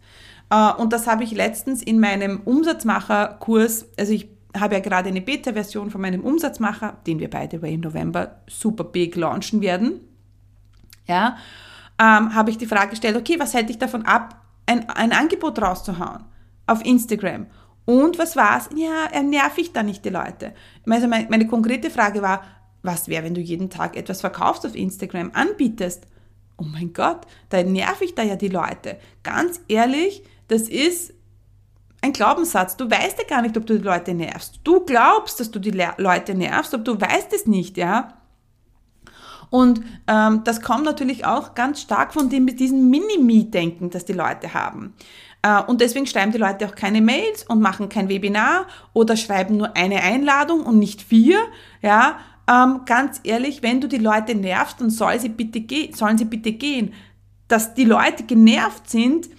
Äh, 0.50 0.74
und 0.74 0.94
das 0.94 1.08
habe 1.08 1.24
ich 1.24 1.32
letztens 1.32 1.82
in 1.82 2.00
meinem 2.00 2.42
Umsatzmacher-Kurs, 2.42 3.88
also 3.98 4.14
ich 4.14 4.30
habe 4.58 4.76
ja 4.76 4.80
gerade 4.80 5.10
eine 5.10 5.22
Beta-Version 5.22 5.92
von 5.92 6.02
meinem 6.02 6.22
Umsatzmacher, 6.22 6.98
den 7.06 7.20
wir 7.20 7.30
beide 7.30 7.58
im 7.58 7.82
November 7.82 8.42
super 8.48 8.84
big 8.84 9.16
launchen 9.16 9.62
werden. 9.62 10.02
Ja, 11.06 11.38
ähm, 12.00 12.34
habe 12.34 12.50
ich 12.50 12.58
die 12.58 12.66
Frage 12.66 12.92
gestellt, 12.92 13.18
okay, 13.18 13.36
was 13.40 13.54
hält 13.54 13.70
dich 13.70 13.78
davon 13.78 14.06
ab, 14.06 14.42
ein, 14.66 14.90
ein 14.90 15.12
Angebot 15.12 15.62
rauszuhauen 15.62 16.24
auf 16.66 16.84
Instagram? 16.86 17.48
Und 17.86 18.20
was 18.20 18.36
war's? 18.36 18.70
Ja, 18.76 19.22
nerv 19.22 19.58
ich 19.58 19.74
da 19.74 19.82
nicht 19.82 20.06
die 20.06 20.10
Leute? 20.10 20.54
Also 20.88 21.08
meine, 21.08 21.28
meine 21.30 21.48
konkrete 21.48 21.90
Frage 21.90 22.22
war, 22.22 22.44
was 22.84 23.08
wäre, 23.08 23.24
wenn 23.24 23.34
du 23.34 23.42
jeden 23.42 23.70
Tag 23.70 23.98
etwas 23.98 24.22
verkaufst 24.22 24.66
auf 24.66 24.76
Instagram, 24.76 25.32
anbietest? 25.34 26.08
Oh 26.60 26.66
mein 26.66 26.94
Gott, 26.94 27.22
da 27.50 27.64
nerv 27.64 28.02
ich 28.02 28.16
da 28.16 28.24
ja 28.24 28.36
die 28.36 28.50
Leute. 28.50 28.98
Ganz 29.24 29.62
ehrlich, 29.68 30.24
das 30.48 30.64
ist 30.64 31.14
ein 32.02 32.14
Glaubenssatz. 32.14 32.78
Du 32.78 32.90
weißt 32.90 33.18
ja 33.20 33.28
gar 33.28 33.42
nicht, 33.42 33.58
ob 33.58 33.66
du 33.66 33.78
die 33.78 33.84
Leute 33.84 34.14
nervst. 34.14 34.60
Du 34.64 34.86
glaubst, 34.86 35.40
dass 35.40 35.52
du 35.52 35.60
die 35.60 35.72
Le 35.72 35.94
Leute 35.98 36.34
nervst, 36.36 36.74
aber 36.74 36.84
du 36.84 37.00
weißt 37.00 37.34
es 37.34 37.46
nicht, 37.46 37.78
ja. 37.78 38.14
Und 39.50 39.82
ähm, 40.08 40.42
das 40.44 40.62
kommt 40.62 40.86
natürlich 40.86 41.26
auch 41.26 41.56
ganz 41.56 41.82
stark 41.82 42.14
von 42.14 42.30
dem, 42.30 42.46
diesem 42.56 42.90
Mini-Me-Denken, 42.90 43.90
das 43.90 44.06
die 44.06 44.14
Leute 44.14 44.54
haben. 44.54 44.94
Äh, 45.42 45.62
und 45.64 45.82
deswegen 45.82 46.06
schreiben 46.06 46.32
die 46.32 46.38
Leute 46.38 46.68
auch 46.68 46.76
keine 46.76 47.02
Mails 47.02 47.44
und 47.44 47.62
machen 47.62 47.90
kein 47.90 48.10
Webinar 48.10 48.68
oder 48.94 49.18
schreiben 49.18 49.58
nur 49.58 49.76
eine 49.76 50.04
Einladung 50.04 50.62
und 50.62 50.78
nicht 50.78 51.02
vier. 51.02 51.40
Ja, 51.82 52.20
ähm, 52.50 52.82
ganz 52.86 53.20
ehrlich, 53.24 53.62
wenn 53.62 53.80
du 53.80 53.88
die 53.88 53.98
Leute 53.98 54.34
nervst, 54.34 54.82
dann 54.82 54.90
soll 54.90 55.20
sie 55.20 55.30
bitte 55.30 55.96
sollen 55.96 56.18
sie 56.18 56.26
bitte 56.26 56.52
gehen. 56.54 56.94
Dass 57.48 57.76
die 57.76 57.86
Leute 57.86 58.24
genervt 58.24 58.90
sind, 58.90 59.30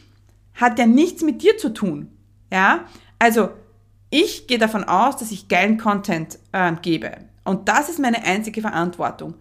hat 0.55 0.79
ja 0.79 0.87
nichts 0.87 1.23
mit 1.23 1.43
dir 1.43 1.59
zu 1.59 1.73
tun. 1.73 2.11
Ja, 2.53 2.85
also 3.19 3.51
ich 4.11 4.47
gehe 4.47 4.59
davon 4.59 4.85
aus, 4.85 5.17
dass 5.17 5.31
ich 5.31 5.49
geilen 5.49 5.79
Content 5.79 6.39
äh, 6.53 6.73
gebe. 6.81 7.13
Und 7.45 7.69
das 7.69 7.89
ist 7.89 7.99
meine 7.99 8.25
einzige 8.25 8.61
Verantwortung. 8.61 9.35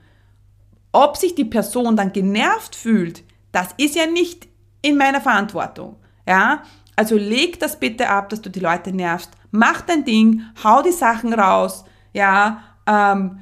Ob 0.92 1.18
sich 1.18 1.36
die 1.36 1.46
Person 1.46 1.96
dann 1.96 2.14
genervt 2.14 2.76
fühlt, 2.76 3.24
das 3.52 3.70
ist 3.78 3.96
ja 3.96 4.08
nicht 4.08 4.48
in 4.82 4.98
meiner 4.98 5.22
Verantwortung. 5.22 5.98
Ja, 6.28 6.64
also 6.96 7.16
leg 7.18 7.60
das 7.60 7.80
bitte 7.80 8.10
ab, 8.10 8.30
dass 8.30 8.42
du 8.42 8.50
die 8.50 8.60
Leute 8.60 8.92
nervst. 8.92 9.32
Mach 9.52 9.82
dein 9.82 10.06
Ding, 10.06 10.44
hau 10.64 10.82
die 10.82 10.92
Sachen 10.92 11.34
raus, 11.34 11.86
ja, 12.14 12.64
ähm, 12.88 13.40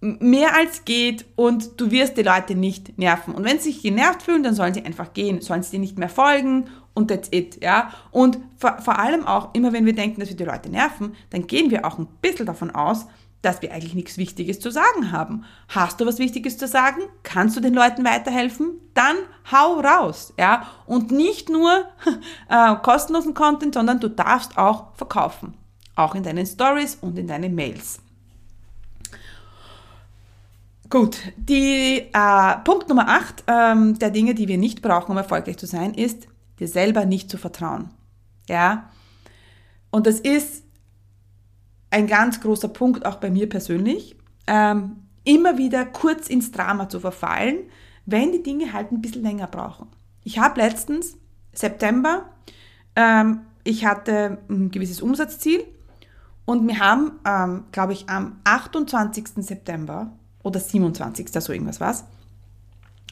mehr 0.00 0.54
als 0.54 0.84
geht 0.84 1.24
und 1.34 1.80
du 1.80 1.90
wirst 1.90 2.16
die 2.16 2.22
Leute 2.22 2.54
nicht 2.54 2.98
nerven. 2.98 3.34
Und 3.34 3.44
wenn 3.44 3.58
sie 3.58 3.72
sich 3.72 3.82
genervt 3.82 4.22
fühlen, 4.22 4.42
dann 4.42 4.54
sollen 4.54 4.74
sie 4.74 4.84
einfach 4.84 5.12
gehen, 5.12 5.40
sollen 5.40 5.62
sie 5.62 5.72
dir 5.72 5.80
nicht 5.80 5.98
mehr 5.98 6.08
folgen 6.08 6.68
und 6.94 7.08
that's 7.08 7.28
it, 7.32 7.62
ja. 7.62 7.92
Und 8.10 8.38
vor, 8.56 8.78
vor 8.80 8.98
allem 8.98 9.26
auch, 9.26 9.54
immer 9.54 9.72
wenn 9.72 9.86
wir 9.86 9.94
denken, 9.94 10.20
dass 10.20 10.28
wir 10.28 10.36
die 10.36 10.44
Leute 10.44 10.68
nerven, 10.70 11.14
dann 11.30 11.46
gehen 11.46 11.70
wir 11.70 11.84
auch 11.84 11.98
ein 11.98 12.06
bisschen 12.20 12.46
davon 12.46 12.70
aus, 12.70 13.06
dass 13.42 13.62
wir 13.62 13.72
eigentlich 13.72 13.94
nichts 13.94 14.18
Wichtiges 14.18 14.58
zu 14.58 14.70
sagen 14.70 15.12
haben. 15.12 15.44
Hast 15.68 16.00
du 16.00 16.06
was 16.06 16.18
Wichtiges 16.18 16.58
zu 16.58 16.66
sagen? 16.66 17.02
Kannst 17.22 17.56
du 17.56 17.60
den 17.60 17.74
Leuten 17.74 18.04
weiterhelfen? 18.04 18.80
Dann 18.94 19.16
hau 19.52 19.78
raus, 19.80 20.32
ja. 20.38 20.68
Und 20.86 21.12
nicht 21.12 21.48
nur 21.48 21.84
äh, 22.48 22.74
kostenlosen 22.82 23.34
Content, 23.34 23.74
sondern 23.74 24.00
du 24.00 24.08
darfst 24.08 24.58
auch 24.58 24.94
verkaufen. 24.96 25.54
Auch 25.94 26.14
in 26.14 26.22
deinen 26.22 26.46
Stories 26.46 26.98
und 27.00 27.18
in 27.18 27.26
deinen 27.26 27.54
Mails. 27.54 28.00
Gut, 30.90 31.18
die 31.36 32.08
äh, 32.12 32.56
Punkt 32.64 32.88
Nummer 32.88 33.08
8 33.08 33.44
ähm, 33.46 33.98
der 33.98 34.10
Dinge, 34.10 34.34
die 34.34 34.48
wir 34.48 34.56
nicht 34.56 34.80
brauchen, 34.80 35.12
um 35.12 35.18
erfolgreich 35.18 35.58
zu 35.58 35.66
sein, 35.66 35.92
ist, 35.92 36.28
dir 36.58 36.68
selber 36.68 37.04
nicht 37.04 37.30
zu 37.30 37.36
vertrauen. 37.36 37.90
Ja. 38.48 38.90
Und 39.90 40.06
das 40.06 40.18
ist 40.20 40.64
ein 41.90 42.06
ganz 42.06 42.40
großer 42.40 42.68
Punkt 42.68 43.04
auch 43.04 43.16
bei 43.16 43.30
mir 43.30 43.48
persönlich, 43.48 44.16
ähm, 44.46 44.96
immer 45.24 45.58
wieder 45.58 45.84
kurz 45.84 46.28
ins 46.28 46.52
Drama 46.52 46.88
zu 46.88 47.00
verfallen, 47.00 47.58
wenn 48.06 48.32
die 48.32 48.42
Dinge 48.42 48.72
halt 48.72 48.90
ein 48.90 49.02
bisschen 49.02 49.22
länger 49.22 49.46
brauchen. 49.46 49.88
Ich 50.24 50.38
habe 50.38 50.60
letztens, 50.60 51.18
September, 51.52 52.30
ähm, 52.96 53.40
ich 53.62 53.84
hatte 53.84 54.38
ein 54.48 54.70
gewisses 54.70 55.02
Umsatzziel 55.02 55.64
Und 56.46 56.66
wir 56.66 56.78
haben, 56.78 57.20
ähm, 57.26 57.64
glaube 57.72 57.92
ich, 57.92 58.08
am 58.08 58.40
28. 58.44 59.44
September 59.44 60.12
oder 60.48 60.60
27. 60.60 61.28
so 61.32 61.52
irgendwas 61.52 61.80
was, 61.80 62.04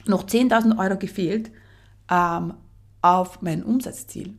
noch 0.06 0.24
10.000 0.24 0.78
Euro 0.78 0.98
gefehlt 0.98 1.50
ähm, 2.10 2.54
auf 3.02 3.42
mein 3.42 3.62
Umsatzziel. 3.62 4.34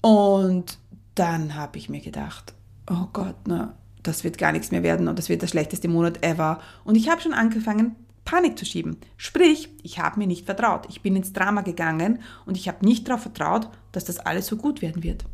Und 0.00 0.78
dann 1.14 1.54
habe 1.54 1.78
ich 1.78 1.88
mir 1.88 2.00
gedacht, 2.00 2.54
oh 2.90 3.06
Gott, 3.12 3.36
na, 3.46 3.74
das 4.02 4.24
wird 4.24 4.38
gar 4.38 4.52
nichts 4.52 4.70
mehr 4.70 4.82
werden 4.82 5.08
und 5.08 5.18
das 5.18 5.28
wird 5.28 5.42
der 5.42 5.46
schlechteste 5.46 5.88
Monat 5.88 6.24
ever. 6.24 6.60
Und 6.84 6.96
ich 6.96 7.08
habe 7.08 7.20
schon 7.20 7.34
angefangen, 7.34 7.94
Panik 8.24 8.58
zu 8.58 8.64
schieben. 8.64 8.96
Sprich, 9.16 9.68
ich 9.82 9.98
habe 9.98 10.18
mir 10.18 10.26
nicht 10.26 10.46
vertraut. 10.46 10.86
Ich 10.88 11.02
bin 11.02 11.16
ins 11.16 11.32
Drama 11.32 11.62
gegangen 11.62 12.20
und 12.46 12.56
ich 12.56 12.68
habe 12.68 12.84
nicht 12.84 13.08
darauf 13.08 13.22
vertraut, 13.22 13.68
dass 13.92 14.04
das 14.04 14.18
alles 14.18 14.46
so 14.46 14.56
gut 14.56 14.82
werden 14.82 15.02
wird. 15.02 15.24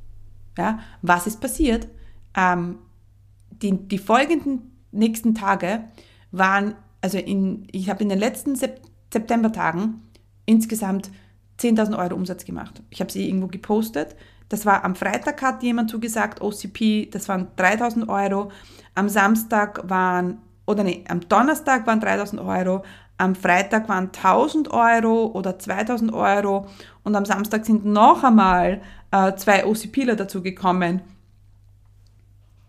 Ja, 0.57 0.81
was 1.03 1.27
ist 1.27 1.41
passiert? 1.41 1.89
Ähm, 2.35 2.79
die, 3.63 3.73
die 3.73 3.99
folgenden 3.99 4.73
nächsten 4.91 5.35
Tage 5.35 5.85
waren, 6.31 6.75
also 7.01 7.19
in, 7.19 7.67
ich 7.73 7.89
habe 7.91 8.03
in 8.03 8.09
den 8.09 8.19
letzten 8.19 8.57
Sep 8.57 8.81
Septembertagen 9.11 10.03
insgesamt 10.45 11.11
10.000 11.61 11.99
Euro 11.99 12.15
Umsatz 12.15 12.45
gemacht. 12.45 12.83
Ich 12.91 13.01
habe 13.01 13.11
sie 13.11 13.27
irgendwo 13.27 13.47
gepostet. 13.47 14.15
Das 14.49 14.65
war 14.65 14.85
am 14.85 14.95
Freitag 14.95 15.43
hat 15.43 15.63
jemand 15.63 15.91
zugesagt, 15.91 16.41
OCP, 16.41 17.11
das 17.11 17.29
waren 17.29 17.49
3.000 17.57 18.09
Euro. 18.09 18.51
Am 18.95 19.09
Samstag 19.09 19.89
waren, 19.89 20.39
oder 20.67 20.85
nee, 20.85 21.05
am 21.09 21.21
Donnerstag 21.29 21.87
waren 21.87 22.01
3.000 22.01 22.45
Euro. 22.45 22.85
Am 23.19 23.35
Freitag 23.35 23.89
waren 23.89 24.07
1000 24.07 24.71
Euro 24.71 25.27
oder 25.27 25.59
2000 25.59 26.13
Euro 26.13 26.67
und 27.03 27.17
am 27.17 27.25
Samstag 27.25 27.67
sind 27.67 27.85
noch 27.85 28.23
einmal 28.23 28.81
äh, 29.11 29.35
zwei 29.35 29.67
OCPler 29.67 30.15
dazu 30.15 30.43
gekommen. 30.43 31.03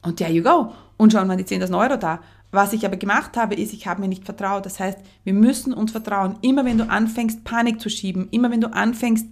Und 0.01 0.17
there 0.17 0.31
you 0.31 0.41
go. 0.41 0.73
Und 0.97 1.13
schon 1.13 1.27
waren 1.27 1.37
die 1.37 1.43
10.000 1.43 1.77
Euro 1.77 1.97
da. 1.97 2.19
Was 2.51 2.73
ich 2.73 2.85
aber 2.85 2.97
gemacht 2.97 3.37
habe, 3.37 3.55
ist, 3.55 3.73
ich 3.73 3.85
habe 3.85 4.01
mir 4.01 4.07
nicht 4.07 4.25
vertraut. 4.25 4.65
Das 4.65 4.79
heißt, 4.79 4.97
wir 5.23 5.33
müssen 5.33 5.73
uns 5.73 5.91
vertrauen. 5.91 6.37
Immer 6.41 6.65
wenn 6.65 6.79
du 6.79 6.89
anfängst, 6.89 7.43
Panik 7.43 7.79
zu 7.79 7.89
schieben, 7.89 8.27
immer 8.31 8.49
wenn 8.49 8.61
du 8.61 8.73
anfängst, 8.73 9.27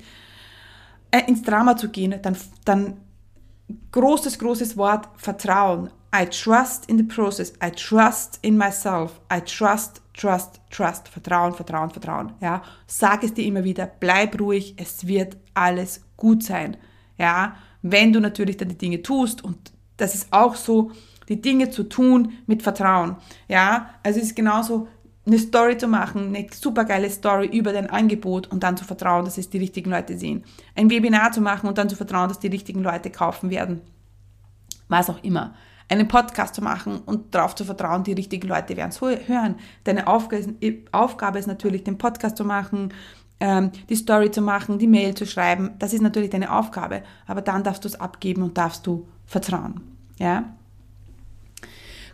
äh, 1.11 1.21
ins 1.27 1.41
Drama 1.41 1.77
zu 1.77 1.89
gehen, 1.89 2.15
dann, 2.21 2.37
dann 2.65 2.97
großes, 3.91 4.37
großes 4.37 4.77
Wort, 4.77 5.09
Vertrauen. 5.17 5.89
I 6.15 6.25
trust 6.25 6.85
in 6.89 6.97
the 6.97 7.03
process. 7.03 7.53
I 7.63 7.71
trust 7.71 8.39
in 8.41 8.55
myself. 8.57 9.19
I 9.33 9.41
trust, 9.41 10.01
trust, 10.13 10.61
trust. 10.69 11.07
Vertrauen, 11.07 11.53
Vertrauen, 11.53 11.89
Vertrauen. 11.89 12.33
Ja, 12.39 12.61
sag 12.85 13.23
es 13.23 13.33
dir 13.33 13.45
immer 13.45 13.63
wieder. 13.63 13.89
Bleib 13.99 14.39
ruhig. 14.39 14.75
Es 14.77 15.07
wird 15.07 15.37
alles 15.53 16.01
gut 16.15 16.43
sein. 16.43 16.77
Ja, 17.17 17.55
wenn 17.81 18.13
du 18.13 18.19
natürlich 18.19 18.57
dann 18.57 18.69
die 18.69 18.77
Dinge 18.77 19.01
tust 19.01 19.43
und 19.43 19.71
das 19.97 20.13
ist 20.13 20.31
auch 20.31 20.55
so, 20.55 20.91
die 21.29 21.41
Dinge 21.41 21.69
zu 21.69 21.83
tun 21.83 22.33
mit 22.45 22.63
Vertrauen. 22.63 23.17
Ja, 23.47 23.89
also 24.03 24.19
es 24.19 24.27
ist 24.27 24.35
genauso, 24.35 24.87
eine 25.27 25.37
Story 25.37 25.77
zu 25.77 25.87
machen, 25.87 26.33
eine 26.33 26.47
supergeile 26.53 27.09
Story 27.09 27.47
über 27.47 27.73
dein 27.73 27.89
Angebot 27.89 28.47
und 28.47 28.63
dann 28.63 28.77
zu 28.77 28.85
vertrauen, 28.85 29.25
dass 29.25 29.37
es 29.37 29.49
die 29.49 29.57
richtigen 29.57 29.91
Leute 29.91 30.17
sehen. 30.17 30.45
Ein 30.73 30.89
Webinar 30.89 31.33
zu 31.33 31.41
machen 31.41 31.67
und 31.67 31.77
dann 31.77 31.89
zu 31.89 31.97
vertrauen, 31.97 32.29
dass 32.29 32.39
die 32.39 32.47
richtigen 32.47 32.81
Leute 32.81 33.09
kaufen 33.09 33.49
werden. 33.49 33.81
Was 34.87 35.09
auch 35.09 35.21
immer. 35.23 35.53
Einen 35.89 36.07
Podcast 36.07 36.55
zu 36.55 36.61
machen 36.61 36.99
und 37.05 37.35
darauf 37.35 37.55
zu 37.55 37.65
vertrauen, 37.65 38.03
die 38.03 38.13
richtigen 38.13 38.47
Leute 38.47 38.77
werden 38.77 38.89
es 38.89 39.01
hören. 39.01 39.55
Deine 39.83 40.07
Aufgabe 40.07 41.39
ist 41.39 41.47
natürlich, 41.47 41.83
den 41.83 41.97
Podcast 41.97 42.37
zu 42.37 42.45
machen, 42.45 42.93
ähm, 43.39 43.71
die 43.89 43.95
Story 43.95 44.31
zu 44.31 44.41
machen, 44.41 44.79
die 44.79 44.87
Mail 44.87 45.13
zu 45.13 45.25
schreiben. 45.25 45.71
Das 45.79 45.93
ist 45.93 46.01
natürlich 46.01 46.29
deine 46.29 46.53
Aufgabe. 46.53 47.03
Aber 47.25 47.41
dann 47.41 47.63
darfst 47.63 47.83
du 47.83 47.87
es 47.87 47.99
abgeben 47.99 48.43
und 48.43 48.57
darfst 48.57 48.87
du 48.87 49.07
vertrauen. 49.25 49.81
Ja? 50.17 50.55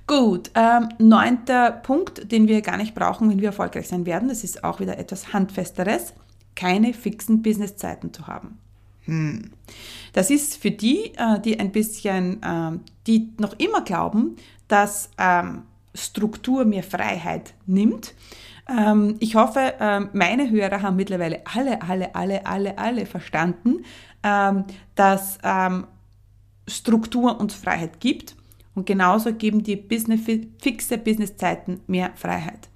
Gut, 0.06 0.52
ähm, 0.56 0.90
neunter 0.98 1.72
Punkt, 1.72 2.32
den 2.32 2.48
wir 2.48 2.62
gar 2.62 2.76
nicht 2.76 2.94
brauchen, 2.94 3.30
wenn 3.30 3.40
wir 3.40 3.48
erfolgreich 3.48 3.88
sein 3.88 4.06
werden, 4.06 4.28
das 4.28 4.44
ist 4.44 4.64
auch 4.64 4.82
wieder 4.82 4.98
etwas 4.98 5.32
Handfesteres, 5.32 6.14
keine 6.56 6.94
fixen 6.94 7.42
Businesszeiten 7.42 8.14
zu 8.14 8.28
haben. 8.28 8.60
Hm. 9.06 9.52
Das 10.12 10.30
ist 10.30 10.58
für 10.58 10.72
die, 10.72 11.14
äh, 11.16 11.40
die 11.40 11.60
ein 11.60 11.72
bisschen, 11.72 12.44
äh, 12.44 12.72
die 13.08 13.34
noch 13.38 13.54
immer 13.60 13.82
glauben, 13.82 14.36
dass 14.68 15.10
ähm, 15.18 15.64
Struktur 15.96 16.66
mir 16.66 16.84
Freiheit 16.84 17.54
nimmt. 17.66 18.14
Ähm, 18.68 19.16
ich 19.20 19.36
hoffe, 19.36 19.74
ähm, 19.80 20.10
meine 20.14 20.50
Hörer 20.50 20.82
haben 20.82 20.98
mittlerweile 20.98 21.42
alle, 21.46 21.82
alle, 21.82 22.14
alle, 22.16 22.46
alle, 22.46 22.78
alle 22.78 23.06
verstanden, 23.06 23.86
ähm, 24.22 24.66
dass 24.96 25.38
ähm, 25.44 25.88
Struktur 26.68 27.40
uns 27.40 27.54
Freiheit 27.54 28.00
gibt 28.00 28.36
und 28.76 28.86
genauso 28.86 29.34
geben 29.34 29.64
die 29.64 29.76
Business, 29.76 30.22
fixe 30.62 30.98
Businesszeiten 30.98 31.82
mehr 31.88 32.12
Freiheit. 32.16 32.70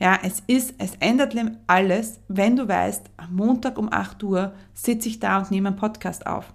Ja, 0.00 0.18
es 0.22 0.42
ist, 0.46 0.74
es 0.78 0.94
ändert 1.00 1.36
alles, 1.66 2.20
wenn 2.28 2.56
du 2.56 2.66
weißt, 2.66 3.10
am 3.18 3.36
Montag 3.36 3.76
um 3.76 3.92
8 3.92 4.22
Uhr 4.22 4.54
sitze 4.72 5.08
ich 5.08 5.20
da 5.20 5.38
und 5.38 5.50
nehme 5.50 5.68
einen 5.68 5.76
Podcast 5.76 6.26
auf. 6.26 6.54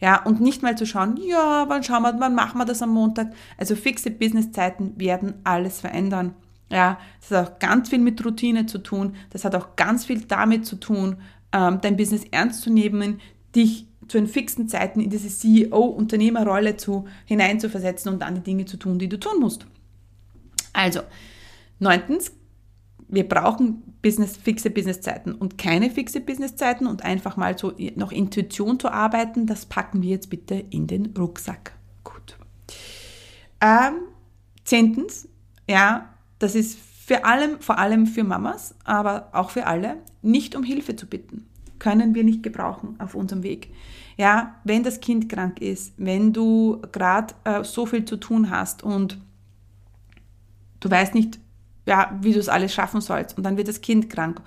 Ja, 0.00 0.22
und 0.22 0.40
nicht 0.40 0.62
mal 0.62 0.78
zu 0.78 0.86
schauen, 0.86 1.18
ja, 1.18 1.66
wann 1.68 1.82
schauen 1.82 2.02
wir, 2.02 2.18
wann 2.18 2.34
machen 2.34 2.58
wir 2.58 2.64
das 2.64 2.80
am 2.80 2.90
Montag? 2.90 3.32
Also 3.58 3.76
fixe 3.76 4.10
Businesszeiten 4.10 4.98
werden 4.98 5.34
alles 5.44 5.80
verändern. 5.80 6.34
Ja, 6.70 6.98
das 7.20 7.38
hat 7.38 7.48
auch 7.48 7.58
ganz 7.58 7.90
viel 7.90 7.98
mit 7.98 8.24
Routine 8.24 8.66
zu 8.66 8.78
tun. 8.78 9.14
Das 9.30 9.44
hat 9.44 9.54
auch 9.54 9.76
ganz 9.76 10.06
viel 10.06 10.22
damit 10.22 10.66
zu 10.66 10.76
tun, 10.76 11.16
ähm, 11.52 11.78
dein 11.80 11.96
Business 11.96 12.24
ernst 12.30 12.62
zu 12.62 12.70
nehmen, 12.70 13.20
dich 13.54 13.86
zu 14.08 14.18
den 14.18 14.26
fixen 14.26 14.68
Zeiten 14.68 15.00
in 15.00 15.10
diese 15.10 15.28
CEO-Unternehmerrolle 15.28 16.76
zu, 16.76 17.06
hineinzuversetzen 17.24 18.12
und 18.12 18.20
dann 18.20 18.36
die 18.36 18.42
Dinge 18.42 18.64
zu 18.64 18.76
tun, 18.76 18.98
die 18.98 19.08
du 19.08 19.18
tun 19.18 19.40
musst. 19.40 19.66
Also, 20.72 21.00
neuntens, 21.78 22.32
wir 23.08 23.28
brauchen 23.28 23.82
Business, 24.02 24.36
fixe 24.36 24.70
Businesszeiten 24.70 25.34
und 25.34 25.58
keine 25.58 25.90
fixe 25.90 26.20
Businesszeiten 26.20 26.86
und 26.86 27.04
einfach 27.04 27.36
mal 27.36 27.56
so 27.56 27.72
noch 27.94 28.12
Intuition 28.12 28.78
zu 28.78 28.90
arbeiten, 28.90 29.46
das 29.46 29.66
packen 29.66 30.02
wir 30.02 30.10
jetzt 30.10 30.30
bitte 30.30 30.54
in 30.70 30.86
den 30.86 31.14
Rucksack. 31.16 31.72
Gut. 32.04 32.36
Ähm, 33.60 34.00
zehntens, 34.64 35.28
ja, 35.68 36.14
das 36.38 36.54
ist 36.54 36.78
für 36.78 37.24
allem, 37.24 37.60
vor 37.60 37.78
allem 37.78 38.06
für 38.06 38.24
Mamas, 38.24 38.74
aber 38.84 39.28
auch 39.32 39.50
für 39.50 39.66
alle, 39.66 39.98
nicht 40.22 40.56
um 40.56 40.62
Hilfe 40.62 40.96
zu 40.96 41.06
bitten 41.06 41.46
können 41.78 42.14
wir 42.14 42.24
nicht 42.24 42.42
gebrauchen 42.42 42.96
auf 42.98 43.14
unserem 43.14 43.42
Weg. 43.42 43.72
Ja, 44.16 44.56
wenn 44.64 44.82
das 44.82 45.00
Kind 45.00 45.28
krank 45.28 45.60
ist, 45.60 45.92
wenn 45.98 46.32
du 46.32 46.80
gerade 46.92 47.34
äh, 47.44 47.64
so 47.64 47.86
viel 47.86 48.04
zu 48.04 48.16
tun 48.16 48.50
hast 48.50 48.82
und 48.82 49.18
du 50.80 50.90
weißt 50.90 51.14
nicht, 51.14 51.38
ja, 51.86 52.18
wie 52.20 52.32
du 52.32 52.38
es 52.38 52.48
alles 52.48 52.72
schaffen 52.72 53.00
sollst 53.00 53.36
und 53.36 53.44
dann 53.44 53.56
wird 53.56 53.68
das 53.68 53.80
Kind 53.80 54.10
krank, 54.10 54.40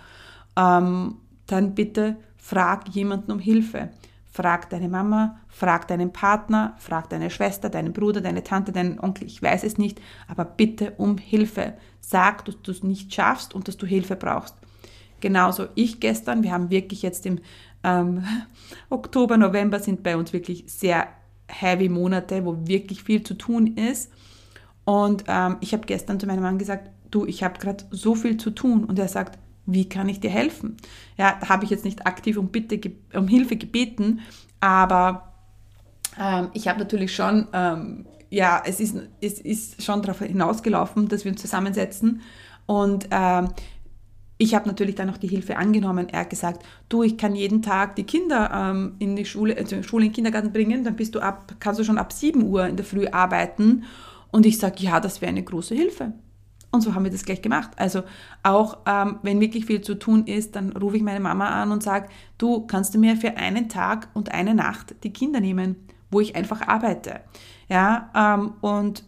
ähm, 0.58 1.18
dann 1.46 1.76
bitte 1.76 2.18
frag 2.38 2.90
jemanden 2.90 3.32
um 3.32 3.40
Hilfe. 3.40 3.90
Frag 4.32 4.70
deine 4.70 4.90
Mama, 4.90 5.40
frag 5.48 5.88
deinen 5.88 6.14
Partner, 6.14 6.76
frag 6.78 7.10
deine 7.10 7.30
Schwester, 7.30 7.70
deinen 7.70 7.94
Bruder, 7.94 8.22
deine 8.22 8.44
Tante, 8.44 8.72
deinen 8.72 9.00
Onkel, 9.00 9.28
ich 9.28 9.42
weiß 9.42 9.64
es 9.64 9.78
nicht, 9.78 10.00
aber 10.28 10.46
bitte 10.46 10.92
um 10.98 11.18
Hilfe. 11.18 11.74
Sag, 12.00 12.46
dass 12.46 12.62
du 12.62 12.72
es 12.72 12.84
nicht 12.84 13.14
schaffst 13.14 13.54
und 13.54 13.68
dass 13.68 13.78
du 13.78 13.86
Hilfe 13.86 14.16
brauchst. 14.16 14.56
Genauso 15.20 15.68
ich 15.76 16.00
gestern. 16.00 16.44
Wir 16.44 16.52
haben 16.52 16.70
wirklich 16.70 17.02
jetzt 17.02 17.26
im 17.26 17.40
ähm, 17.84 18.24
Oktober, 18.90 19.38
November 19.38 19.80
sind 19.80 20.04
bei 20.04 20.18
uns 20.18 20.34
wirklich 20.34 20.66
sehr 20.68 21.08
heavy 21.48 21.90
Monate, 21.90 22.46
wo 22.46 22.68
wirklich 22.68 23.04
viel 23.04 23.24
zu 23.24 23.34
tun 23.34 23.76
ist. 23.76 24.12
Und 24.86 25.26
ähm, 25.28 25.58
ich 25.62 25.74
habe 25.74 25.86
gestern 25.86 26.20
zu 26.20 26.28
meinem 26.28 26.42
Mann 26.42 26.58
gesagt, 26.58 26.90
du, 27.12 27.26
ich 27.26 27.44
habe 27.44 27.60
gerade 27.60 27.86
so 27.92 28.16
viel 28.16 28.38
zu 28.38 28.52
tun. 28.52 28.86
Und 28.86 29.00
er 29.00 29.08
sagt, 29.08 29.40
wie 29.72 29.88
kann 29.88 30.10
ich 30.10 30.20
dir 30.20 30.30
helfen? 30.30 30.78
Ja, 31.18 31.38
da 31.40 31.50
habe 31.50 31.64
ich 31.64 31.70
jetzt 31.70 31.86
nicht 31.86 32.08
aktiv 32.08 32.38
um 32.38 32.50
Bitte, 32.50 32.80
um 33.14 33.28
Hilfe 33.28 33.56
gebeten, 33.56 34.22
aber 34.60 35.34
ähm, 36.20 36.50
ich 36.54 36.68
habe 36.68 36.80
natürlich 36.80 37.14
schon, 37.14 37.48
ähm, 37.54 38.06
ja, 38.30 38.62
es 38.66 38.80
ist, 38.80 38.96
es 39.22 39.40
ist 39.40 39.84
schon 39.84 40.02
darauf 40.02 40.20
hinausgelaufen, 40.20 41.08
dass 41.08 41.24
wir 41.24 41.32
uns 41.32 41.42
zusammensetzen 41.42 42.22
und 42.66 43.08
ähm, 43.12 43.50
ich 44.42 44.56
habe 44.56 44.68
natürlich 44.68 44.96
dann 44.96 45.08
noch 45.08 45.18
die 45.18 45.28
Hilfe 45.28 45.58
angenommen. 45.58 46.08
Er 46.10 46.22
hat 46.22 46.30
gesagt, 46.30 46.66
du, 46.88 47.04
ich 47.04 47.18
kann 47.18 47.36
jeden 47.36 47.62
Tag 47.62 47.98
die 47.98 48.06
Kinder 48.06 48.50
ähm, 48.54 48.96
in 48.98 49.18
die 49.18 49.26
Schule, 49.26 49.56
also 49.58 49.84
Schule 49.84 50.06
in 50.06 50.10
den 50.12 50.16
Kindergarten 50.16 50.54
bringen, 50.54 50.86
dann 50.86 50.96
bist 50.96 51.14
du 51.14 51.20
ab, 51.20 51.56
kannst 51.60 51.80
du 51.80 51.84
schon 51.84 51.98
ab 51.98 52.14
7 52.14 52.44
Uhr 52.44 52.66
in 52.66 52.78
der 52.78 52.86
Früh 52.86 53.06
arbeiten. 53.08 53.84
Und 54.32 54.46
ich 54.46 54.58
sage, 54.58 54.78
ja, 54.80 55.02
das 55.02 55.22
wäre 55.22 55.30
eine 55.30 55.44
große 55.44 55.76
Hilfe. 55.76 56.14
Und 56.72 56.82
so 56.82 56.96
haben 56.96 57.04
wir 57.04 57.12
das 57.12 57.26
gleich 57.26 57.42
gemacht. 57.42 57.72
Also 57.76 58.04
auch 58.42 58.78
ähm, 58.86 59.20
wenn 59.24 59.42
wirklich 59.42 59.66
viel 59.66 59.82
zu 59.82 59.96
tun 59.96 60.26
ist, 60.26 60.56
dann 60.56 60.72
rufe 60.72 60.96
ich 60.96 61.04
meine 61.04 61.20
Mama 61.20 61.50
an 61.50 61.74
und 61.74 61.84
sage, 61.84 62.08
du 62.38 62.66
kannst 62.66 62.96
du 62.96 63.00
mir 63.00 63.18
für 63.18 63.36
einen 63.36 63.68
Tag 63.68 64.08
und 64.14 64.32
eine 64.32 64.56
Nacht 64.56 64.96
die 65.04 65.12
Kinder 65.12 65.42
nehmen, 65.42 65.76
wo 66.12 66.22
ich 66.22 66.38
einfach 66.38 66.66
arbeite. 66.66 67.20
Ja, 67.68 68.10
ähm, 68.16 68.54
und 68.62 69.04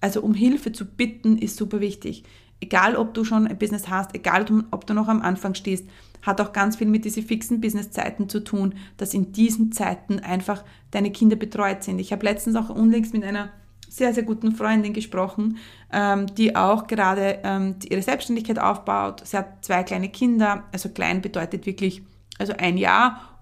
also 0.00 0.22
um 0.22 0.32
Hilfe 0.32 0.70
zu 0.70 0.84
bitten 0.84 1.38
ist 1.38 1.56
super 1.56 1.80
wichtig 1.80 2.22
egal 2.60 2.96
ob 2.96 3.14
du 3.14 3.24
schon 3.24 3.46
ein 3.46 3.58
Business 3.58 3.88
hast, 3.88 4.14
egal 4.14 4.44
ob 4.70 4.86
du 4.86 4.94
noch 4.94 5.08
am 5.08 5.22
Anfang 5.22 5.54
stehst, 5.54 5.86
hat 6.22 6.40
auch 6.40 6.52
ganz 6.52 6.76
viel 6.76 6.86
mit 6.86 7.04
diesen 7.04 7.22
fixen 7.22 7.60
Businesszeiten 7.60 8.28
zu 8.28 8.40
tun, 8.40 8.74
dass 8.98 9.14
in 9.14 9.32
diesen 9.32 9.72
Zeiten 9.72 10.18
einfach 10.18 10.64
deine 10.90 11.10
Kinder 11.12 11.36
betreut 11.36 11.82
sind. 11.82 11.98
Ich 11.98 12.12
habe 12.12 12.26
letztens 12.26 12.56
auch 12.56 12.68
unlängst 12.68 13.14
mit 13.14 13.24
einer 13.24 13.50
sehr, 13.88 14.14
sehr 14.14 14.22
guten 14.22 14.52
Freundin 14.52 14.92
gesprochen, 14.92 15.58
ähm, 15.92 16.26
die 16.34 16.54
auch 16.54 16.86
gerade 16.86 17.40
ähm, 17.42 17.74
ihre 17.88 18.02
Selbstständigkeit 18.02 18.58
aufbaut. 18.58 19.22
Sie 19.26 19.36
hat 19.36 19.64
zwei 19.64 19.82
kleine 19.82 20.08
Kinder, 20.08 20.64
also 20.72 20.90
klein 20.90 21.20
bedeutet 21.20 21.66
wirklich, 21.66 22.02
also 22.38 22.52
ein 22.56 22.78
Jahr. 22.78 23.40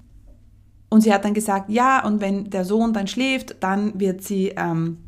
Und 0.88 1.02
sie 1.02 1.12
hat 1.12 1.26
dann 1.26 1.34
gesagt, 1.34 1.68
ja, 1.68 2.04
und 2.04 2.22
wenn 2.22 2.48
der 2.48 2.64
Sohn 2.64 2.94
dann 2.94 3.06
schläft, 3.06 3.62
dann 3.62 4.00
wird 4.00 4.22
sie, 4.22 4.54
ähm, 4.56 4.98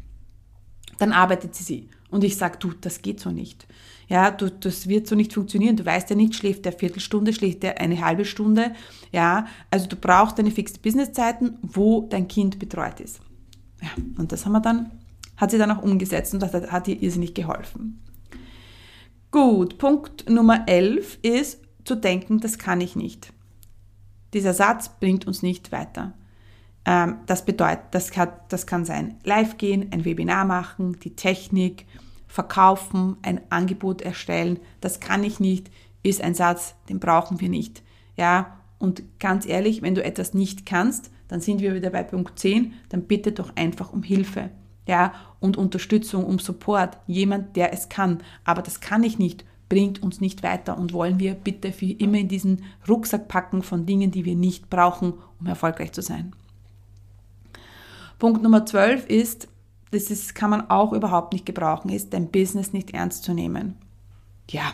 dann 0.98 1.12
arbeitet 1.12 1.54
sie 1.54 1.64
sie. 1.64 1.88
Und 2.10 2.22
ich 2.22 2.36
sage, 2.36 2.58
du, 2.58 2.72
das 2.78 3.00
geht 3.00 3.20
so 3.20 3.30
nicht. 3.30 3.66
Ja, 4.10 4.32
du, 4.32 4.50
das 4.50 4.88
wird 4.88 5.06
so 5.06 5.14
nicht 5.14 5.32
funktionieren. 5.32 5.76
Du 5.76 5.86
weißt 5.86 6.10
ja 6.10 6.16
nicht, 6.16 6.34
schläft 6.34 6.64
der 6.64 6.72
Viertelstunde, 6.72 7.32
schläft 7.32 7.62
der 7.62 7.80
eine 7.80 8.04
halbe 8.04 8.24
Stunde. 8.24 8.72
Ja, 9.12 9.46
also 9.70 9.86
du 9.86 9.94
brauchst 9.94 10.36
deine 10.36 10.50
fixen 10.50 10.82
Businesszeiten, 10.82 11.58
wo 11.62 12.08
dein 12.10 12.26
Kind 12.26 12.58
betreut 12.58 12.98
ist. 12.98 13.20
Ja, 13.80 13.88
und 14.18 14.32
das 14.32 14.44
haben 14.44 14.52
wir 14.52 14.60
dann, 14.60 14.90
hat 15.36 15.52
sie 15.52 15.58
dann 15.58 15.70
auch 15.70 15.82
umgesetzt 15.82 16.34
und 16.34 16.40
das 16.40 16.52
hat, 16.52 16.72
hat 16.72 16.88
ihr 16.88 17.00
irrsinnig 17.00 17.34
geholfen. 17.34 18.02
Gut, 19.30 19.78
Punkt 19.78 20.28
Nummer 20.28 20.64
11 20.66 21.20
ist 21.22 21.60
zu 21.84 21.94
denken, 21.94 22.40
das 22.40 22.58
kann 22.58 22.80
ich 22.80 22.96
nicht. 22.96 23.32
Dieser 24.34 24.54
Satz 24.54 24.90
bringt 24.98 25.28
uns 25.28 25.44
nicht 25.44 25.70
weiter. 25.70 26.14
Ähm, 26.84 27.18
das 27.26 27.44
bedeutet, 27.44 27.84
das 27.92 28.10
kann, 28.10 28.30
das 28.48 28.66
kann 28.66 28.84
sein, 28.84 29.20
live 29.22 29.56
gehen, 29.56 29.92
ein 29.92 30.04
Webinar 30.04 30.44
machen, 30.44 30.98
die 30.98 31.14
Technik, 31.14 31.86
verkaufen, 32.30 33.16
ein 33.22 33.40
Angebot 33.50 34.02
erstellen. 34.02 34.60
Das 34.80 35.00
kann 35.00 35.24
ich 35.24 35.40
nicht, 35.40 35.68
ist 36.04 36.22
ein 36.22 36.34
Satz, 36.34 36.76
den 36.88 37.00
brauchen 37.00 37.40
wir 37.40 37.48
nicht. 37.48 37.82
Ja, 38.16 38.56
und 38.78 39.02
ganz 39.18 39.46
ehrlich, 39.46 39.82
wenn 39.82 39.96
du 39.96 40.04
etwas 40.04 40.32
nicht 40.32 40.64
kannst, 40.64 41.10
dann 41.26 41.40
sind 41.40 41.60
wir 41.60 41.74
wieder 41.74 41.90
bei 41.90 42.04
Punkt 42.04 42.38
10, 42.38 42.72
dann 42.88 43.02
bitte 43.02 43.32
doch 43.32 43.56
einfach 43.56 43.92
um 43.92 44.04
Hilfe. 44.04 44.50
Ja, 44.86 45.12
und 45.40 45.56
Unterstützung, 45.56 46.24
um 46.24 46.38
Support, 46.38 46.98
jemand, 47.06 47.56
der 47.56 47.72
es 47.72 47.88
kann. 47.88 48.22
Aber 48.44 48.62
das 48.62 48.80
kann 48.80 49.02
ich 49.02 49.18
nicht, 49.18 49.44
bringt 49.68 50.00
uns 50.00 50.20
nicht 50.20 50.44
weiter 50.44 50.78
und 50.78 50.92
wollen 50.92 51.18
wir 51.18 51.34
bitte 51.34 51.72
für 51.72 51.86
immer 51.86 52.18
in 52.18 52.28
diesen 52.28 52.62
Rucksack 52.88 53.26
packen 53.26 53.62
von 53.62 53.86
Dingen, 53.86 54.12
die 54.12 54.24
wir 54.24 54.36
nicht 54.36 54.70
brauchen, 54.70 55.14
um 55.40 55.46
erfolgreich 55.46 55.92
zu 55.92 56.02
sein. 56.02 56.32
Punkt 58.20 58.42
Nummer 58.42 58.66
12 58.66 59.06
ist, 59.06 59.48
das 59.90 60.10
ist, 60.10 60.34
kann 60.34 60.50
man 60.50 60.70
auch 60.70 60.92
überhaupt 60.92 61.32
nicht 61.32 61.46
gebrauchen, 61.46 61.90
ist 61.90 62.12
dein 62.12 62.30
Business 62.30 62.72
nicht 62.72 62.92
ernst 62.92 63.24
zu 63.24 63.34
nehmen. 63.34 63.76
Ja. 64.48 64.72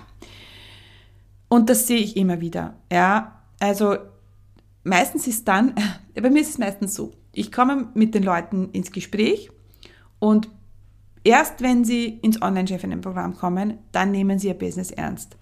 Und 1.49 1.71
das 1.71 1.87
sehe 1.87 1.99
ich 1.99 2.17
immer 2.17 2.41
wieder. 2.41 2.75
Ja, 2.91 3.41
also 3.61 3.97
meistens 4.85 5.27
ist 5.27 5.47
dann, 5.49 5.75
bei 6.15 6.31
mir 6.31 6.41
ist 6.41 6.51
es 6.51 6.59
meistens 6.59 6.95
so, 6.95 7.13
ich 7.33 7.53
komme 7.53 7.89
mit 7.95 8.15
den 8.15 8.23
Leuten 8.23 8.71
ins 8.71 8.93
Gespräch 8.93 9.51
und 10.19 10.49
erst 11.25 11.61
wenn 11.61 11.85
sie 11.85 12.07
ins 12.07 12.41
Online-Chefinnen-Programm 12.41 13.37
kommen, 13.37 13.79
dann 13.93 14.11
nehmen 14.11 14.39
sie 14.39 14.49
ihr 14.49 14.55
Business 14.55 14.91
ernst. 14.91 15.37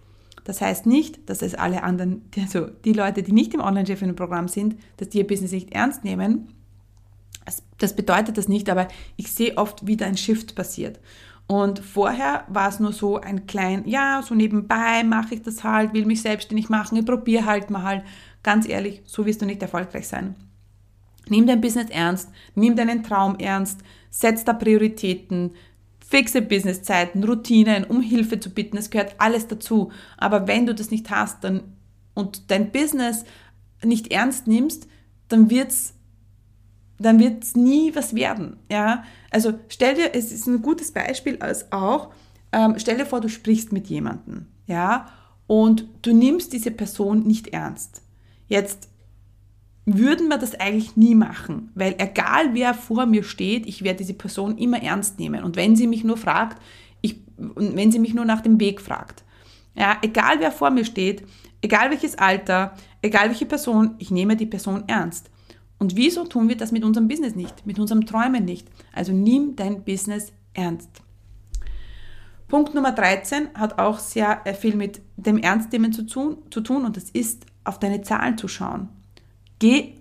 Das 0.45 0.61
heißt 0.61 0.87
nicht, 0.87 1.29
dass 1.29 1.43
es 1.43 1.55
alle 1.55 1.83
anderen, 1.83 2.23
also 2.39 2.67
die 2.85 2.93
Leute, 2.93 3.23
die 3.23 3.33
nicht 3.33 3.55
im 3.55 3.61
Online-Chefinnen-Programm 3.61 4.49
sind, 4.49 4.77
dass 4.97 5.09
die 5.09 5.19
ihr 5.19 5.27
Business 5.27 5.53
nicht 5.53 5.73
ernst 5.73 6.05
nehmen, 6.05 6.49
das 7.79 7.97
bedeutet 7.97 8.39
das 8.39 8.49
nicht, 8.49 8.71
aber 8.71 8.89
ich 9.17 9.33
sehe 9.33 9.57
oft, 9.57 9.87
wie 9.87 9.97
da 9.97 10.07
ein 10.07 10.17
Shift 10.17 10.55
passiert. 10.55 11.01
Und 11.47 11.79
vorher 11.81 12.45
war 12.49 12.69
es 12.69 12.81
nur 12.81 12.93
so 12.93 13.21
ein 13.21 13.47
klein, 13.47 13.83
ja, 13.87 14.23
so 14.23 14.35
nebenbei 14.35 15.05
mache 15.05 15.35
ich 15.35 15.43
das 15.43 15.63
halt, 15.63 15.93
will 15.93 16.07
mich 16.07 16.23
selbstständig 16.23 16.71
machen, 16.71 16.97
ich 16.97 17.05
probiere 17.05 17.45
halt 17.45 17.71
mal. 17.71 18.05
Ganz 18.43 18.69
ehrlich, 18.69 19.03
so 19.05 19.27
wirst 19.27 19.43
du 19.43 19.47
nicht 19.47 19.63
erfolgreich 19.63 20.09
sein. 20.09 20.35
Nimm 21.29 21.47
dein 21.47 21.61
Business 21.61 21.91
ernst, 21.91 22.31
nimm 22.55 22.77
deinen 22.77 23.03
Traum 23.03 23.37
ernst, 23.39 23.81
setz 24.11 24.45
da 24.45 24.53
Prioritäten, 24.53 25.53
fixe 26.07 26.43
Businesszeiten, 26.43 27.25
Routinen, 27.25 27.85
um 27.85 28.03
Hilfe 28.03 28.39
zu 28.41 28.51
bitten, 28.51 28.77
es 28.77 28.91
gehört 28.91 29.15
alles 29.19 29.47
dazu. 29.47 29.91
Aber 30.17 30.47
wenn 30.47 30.67
du 30.67 30.75
das 30.75 30.91
nicht 30.91 31.11
hast 31.11 31.45
dann, 31.45 31.63
und 32.15 32.51
dein 32.51 32.71
Business 32.71 33.25
nicht 33.83 34.13
ernst 34.13 34.47
nimmst, 34.47 34.87
dann 35.29 35.51
wird 35.51 35.71
es 35.71 35.95
dann 36.99 37.19
wird 37.19 37.43
es 37.43 37.57
nie 37.57 37.95
was 37.95 38.15
werden. 38.15 38.57
Ja? 38.71 39.05
Also 39.31 39.55
stell 39.69 39.95
dir, 39.95 40.15
es 40.15 40.33
ist 40.33 40.47
ein 40.47 40.63
gutes 40.63 40.93
Beispiel 40.93 41.39
als 41.41 41.71
auch, 41.73 42.11
ähm, 42.53 42.75
stell 42.79 42.97
dir 42.97 43.07
vor, 43.07 43.21
du 43.21 43.29
sprichst 43.29 43.73
mit 43.73 43.89
jemandem, 43.89 44.47
ja, 44.67 45.09
und 45.47 45.87
du 46.03 46.15
nimmst 46.15 46.53
diese 46.53 46.71
Person 46.71 47.25
nicht 47.25 47.49
ernst. 47.49 48.01
Jetzt 48.47 48.89
würden 49.87 50.29
wir 50.29 50.39
das 50.39 50.55
eigentlich 50.59 50.97
nie 50.97 51.15
machen, 51.15 51.71
weil 51.75 51.95
egal 51.99 52.55
wer 52.55 52.73
vor 52.73 53.05
mir 53.07 53.23
steht, 53.23 53.67
ich 53.67 53.85
werde 53.85 53.99
diese 53.99 54.15
Person 54.15 54.57
immer 54.57 54.83
ernst 54.83 55.19
nehmen. 55.19 55.45
Und 55.45 55.57
wenn 55.57 55.77
sie 55.77 55.87
mich 55.87 56.05
nur 56.05 56.17
fragt, 56.17 56.63
ich, 57.03 57.21
wenn 57.37 57.93
sie 57.93 57.99
mich 57.99 58.15
nur 58.15 58.25
nach 58.25 58.41
dem 58.41 58.59
Weg 58.61 58.81
fragt, 58.81 59.25
ja, 59.75 59.99
egal 60.03 60.37
wer 60.39 60.53
vor 60.53 60.71
mir 60.71 60.85
steht, 60.85 61.27
egal 61.61 61.91
welches 61.91 62.17
Alter, 62.17 62.75
egal 63.03 63.29
welche 63.29 63.47
Person, 63.47 63.97
ich 63.99 64.11
nehme 64.11 64.37
die 64.37 64.47
Person 64.47 64.85
ernst. 64.87 65.31
Und 65.79 65.97
wieso 65.97 66.25
tun 66.25 66.49
wir 66.49 66.57
das 66.57 66.73
mit 66.73 66.85
unserem 66.85 67.09
Business 67.09 67.35
nicht, 67.35 67.67
mit 67.67 67.79
unserem 67.79 68.07
Träumen 68.07 68.45
nicht? 68.45 68.69
Also 68.93 69.13
nimm 69.13 69.57
dein 69.57 69.85
Business 69.85 70.33
ernst. 70.55 71.03
Punkt 72.49 72.75
Nummer 72.75 72.93
13 72.93 73.49
hat 73.55 73.79
auch 73.79 73.99
sehr 73.99 74.43
äh, 74.45 74.55
viel 74.55 74.77
mit 74.77 75.01
dem 75.17 75.39
Ernstnehmen 75.39 75.93
zu 75.93 76.07
tun, 76.07 76.39
zu 76.51 76.61
tun 76.61 76.85
und 76.85 76.97
das 76.97 77.11
ist, 77.11 77.47
auf 77.65 77.79
deine 77.79 78.03
Zahlen 78.03 78.37
zu 78.39 78.47
schauen. 78.47 78.91
Geh, 79.59 79.95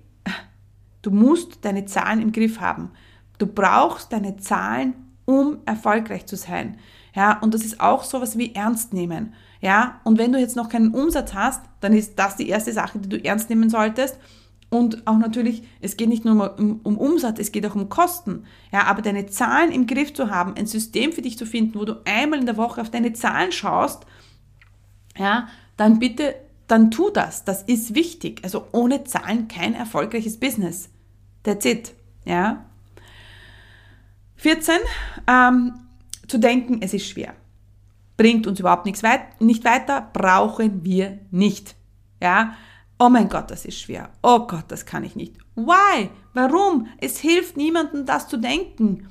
du 1.01 1.11
musst 1.11 1.63
deine 1.63 1.85
Zahlen 1.85 2.21
im 2.21 2.31
Griff 2.31 2.59
haben. 2.59 2.91
Du 3.37 3.47
brauchst 3.47 4.11
deine 4.11 4.37
Zahlen, 4.37 4.93
um 5.25 5.59
erfolgreich 5.65 6.25
zu 6.25 6.35
sein. 6.35 6.77
Ja, 7.15 7.39
und 7.39 7.53
das 7.53 7.63
ist 7.63 7.79
auch 7.79 8.03
sowas 8.03 8.37
wie 8.37 8.53
ernst 8.53 8.93
nehmen. 8.93 9.33
Ja, 9.61 10.01
und 10.03 10.17
wenn 10.17 10.33
du 10.33 10.39
jetzt 10.39 10.55
noch 10.55 10.67
keinen 10.67 10.93
Umsatz 10.93 11.33
hast, 11.33 11.61
dann 11.79 11.93
ist 11.93 12.19
das 12.19 12.35
die 12.35 12.49
erste 12.49 12.73
Sache, 12.73 12.99
die 12.99 13.09
du 13.09 13.23
ernst 13.23 13.49
nehmen 13.49 13.69
solltest. 13.69 14.19
Und 14.73 15.05
auch 15.05 15.19
natürlich, 15.19 15.61
es 15.81 15.97
geht 15.97 16.09
nicht 16.09 16.25
nur 16.25 16.57
um, 16.57 16.79
um, 16.81 16.97
Umsatz, 16.97 17.37
es 17.37 17.51
geht 17.51 17.63
auch 17.67 17.75
um 17.75 17.89
Kosten. 17.89 18.47
Ja, 18.71 18.85
aber 18.85 19.03
deine 19.03 19.27
Zahlen 19.27 19.71
im 19.71 19.85
Griff 19.85 20.15
zu 20.15 20.31
haben, 20.31 20.55
ein 20.55 20.65
System 20.65 21.11
für 21.11 21.21
dich 21.21 21.37
zu 21.37 21.45
finden, 21.45 21.79
wo 21.79 21.85
du 21.85 22.01
einmal 22.05 22.39
in 22.39 22.47
der 22.47 22.57
Woche 22.57 22.81
auf 22.81 22.89
deine 22.89 23.13
Zahlen 23.13 23.51
schaust, 23.51 24.07
ja, 25.15 25.47
dann 25.77 25.99
bitte, 25.99 26.33
dann 26.65 26.89
tu 26.89 27.11
das. 27.11 27.45
Das 27.45 27.61
ist 27.61 27.93
wichtig. 27.93 28.39
Also 28.43 28.65
ohne 28.71 29.03
Zahlen 29.03 29.47
kein 29.47 29.75
erfolgreiches 29.75 30.39
Business. 30.39 30.89
That's 31.43 31.65
it. 31.65 31.93
Ja. 32.25 32.65
14. 34.37 34.73
Ähm, 35.27 35.73
zu 36.27 36.39
denken, 36.39 36.79
es 36.81 36.95
ist 36.95 37.07
schwer. 37.07 37.35
Bringt 38.17 38.47
uns 38.47 38.59
überhaupt 38.59 38.87
nichts 38.87 39.03
weit, 39.03 39.39
nicht 39.39 39.65
weiter, 39.65 40.09
brauchen 40.13 40.83
wir 40.83 41.19
nicht. 41.29 41.75
Ja, 42.19 42.55
Oh 43.05 43.09
mein 43.09 43.27
Gott, 43.27 43.51
das 43.51 43.65
ist 43.65 43.81
schwer. 43.81 44.11
Oh 44.21 44.47
Gott, 44.47 44.63
das 44.69 44.85
kann 44.85 45.03
ich 45.03 45.17
nicht. 45.17 45.35
Why? 45.55 46.09
Warum? 46.33 46.87
Es 47.01 47.17
hilft 47.17 47.57
niemandem, 47.57 48.05
das 48.05 48.29
zu 48.29 48.37
denken. 48.37 49.09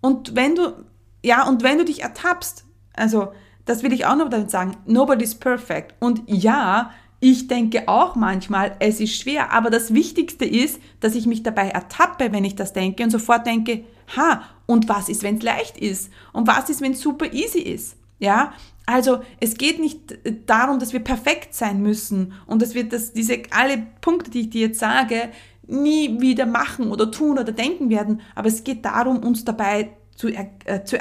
Und 0.00 0.36
wenn 0.36 0.54
du, 0.54 0.84
ja, 1.24 1.48
und 1.48 1.64
wenn 1.64 1.78
du 1.78 1.84
dich 1.84 2.04
ertappst, 2.04 2.64
also, 2.94 3.32
das 3.64 3.82
will 3.82 3.92
ich 3.92 4.06
auch 4.06 4.14
noch 4.14 4.28
damit 4.28 4.52
sagen, 4.52 4.76
nobody's 4.86 5.34
perfect. 5.34 5.96
Und 5.98 6.22
ja, 6.26 6.92
ich 7.18 7.48
denke 7.48 7.88
auch 7.88 8.14
manchmal, 8.14 8.76
es 8.78 9.00
ist 9.00 9.16
schwer, 9.16 9.50
aber 9.50 9.70
das 9.70 9.92
Wichtigste 9.92 10.44
ist, 10.44 10.80
dass 11.00 11.16
ich 11.16 11.26
mich 11.26 11.42
dabei 11.42 11.68
ertappe, 11.68 12.30
wenn 12.30 12.44
ich 12.44 12.54
das 12.54 12.72
denke 12.72 13.02
und 13.02 13.10
sofort 13.10 13.44
denke, 13.44 13.82
ha, 14.16 14.42
und 14.66 14.88
was 14.88 15.08
ist, 15.08 15.24
wenn 15.24 15.38
es 15.38 15.42
leicht 15.42 15.78
ist? 15.78 16.12
Und 16.32 16.46
was 16.46 16.70
ist, 16.70 16.80
wenn 16.80 16.92
es 16.92 17.00
super 17.00 17.32
easy 17.32 17.58
ist? 17.58 17.96
Ja, 18.22 18.52
also 18.86 19.24
es 19.40 19.56
geht 19.56 19.80
nicht 19.80 20.16
darum, 20.46 20.78
dass 20.78 20.92
wir 20.92 21.00
perfekt 21.00 21.56
sein 21.56 21.82
müssen 21.82 22.34
und 22.46 22.62
dass 22.62 22.72
wir 22.72 22.88
das, 22.88 23.12
diese 23.12 23.42
alle 23.50 23.84
Punkte, 24.00 24.30
die 24.30 24.42
ich 24.42 24.50
dir 24.50 24.68
jetzt 24.68 24.78
sage, 24.78 25.30
nie 25.66 26.20
wieder 26.20 26.46
machen 26.46 26.92
oder 26.92 27.10
tun 27.10 27.36
oder 27.36 27.50
denken 27.50 27.90
werden, 27.90 28.20
aber 28.36 28.46
es 28.46 28.62
geht 28.62 28.84
darum, 28.84 29.24
uns 29.24 29.44
dabei 29.44 29.90
zu, 30.14 30.28
äh, 30.28 30.84
zu, 30.84 30.98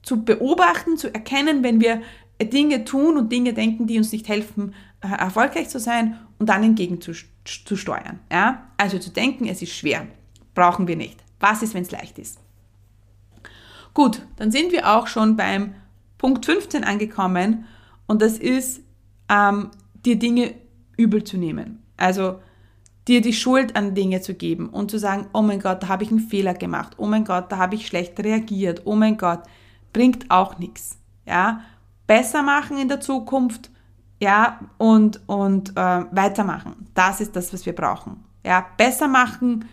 zu 0.00 0.24
beobachten, 0.24 0.96
zu 0.96 1.12
erkennen, 1.12 1.62
wenn 1.62 1.82
wir 1.82 2.00
Dinge 2.40 2.86
tun 2.86 3.18
und 3.18 3.30
Dinge 3.30 3.52
denken, 3.52 3.86
die 3.86 3.98
uns 3.98 4.10
nicht 4.10 4.26
helfen, 4.26 4.74
äh, 5.02 5.08
erfolgreich 5.08 5.68
zu 5.68 5.78
sein 5.78 6.18
und 6.38 6.48
dann 6.48 6.64
entgegen 6.64 7.02
zu, 7.02 7.12
zu 7.44 7.76
steuern. 7.76 8.18
Ja? 8.32 8.70
Also 8.78 8.98
zu 8.98 9.10
denken, 9.10 9.46
es 9.46 9.60
ist 9.60 9.76
schwer, 9.76 10.06
brauchen 10.54 10.88
wir 10.88 10.96
nicht. 10.96 11.22
Was 11.38 11.62
ist, 11.62 11.74
wenn 11.74 11.82
es 11.82 11.90
leicht 11.90 12.18
ist? 12.18 12.38
Gut, 13.92 14.22
dann 14.36 14.50
sind 14.50 14.72
wir 14.72 14.90
auch 14.90 15.06
schon 15.06 15.36
beim 15.36 15.74
Punkt 16.20 16.44
15 16.44 16.84
angekommen 16.84 17.64
und 18.06 18.20
das 18.20 18.36
ist, 18.36 18.82
ähm, 19.30 19.70
dir 20.04 20.18
Dinge 20.18 20.52
übel 20.98 21.24
zu 21.24 21.38
nehmen. 21.38 21.82
Also 21.96 22.40
dir 23.08 23.22
die 23.22 23.32
Schuld 23.32 23.74
an 23.74 23.94
Dinge 23.94 24.20
zu 24.20 24.34
geben 24.34 24.68
und 24.68 24.90
zu 24.90 24.98
sagen, 24.98 25.28
oh 25.32 25.40
mein 25.40 25.60
Gott, 25.60 25.82
da 25.82 25.88
habe 25.88 26.04
ich 26.04 26.10
einen 26.10 26.20
Fehler 26.20 26.52
gemacht, 26.52 26.92
oh 26.98 27.06
mein 27.06 27.24
Gott, 27.24 27.50
da 27.50 27.56
habe 27.56 27.74
ich 27.74 27.86
schlecht 27.86 28.20
reagiert, 28.20 28.82
oh 28.84 28.96
mein 28.96 29.16
Gott, 29.16 29.44
bringt 29.94 30.30
auch 30.30 30.58
nichts. 30.58 30.98
Ja, 31.24 31.62
besser 32.06 32.42
machen 32.42 32.76
in 32.76 32.88
der 32.88 33.00
Zukunft, 33.00 33.70
ja, 34.20 34.60
und, 34.76 35.26
und 35.26 35.70
äh, 35.70 36.04
weitermachen. 36.10 36.88
Das 36.92 37.22
ist 37.22 37.34
das, 37.34 37.50
was 37.54 37.64
wir 37.64 37.74
brauchen. 37.74 38.22
Ja, 38.44 38.66
besser 38.76 39.08
machen 39.08 39.64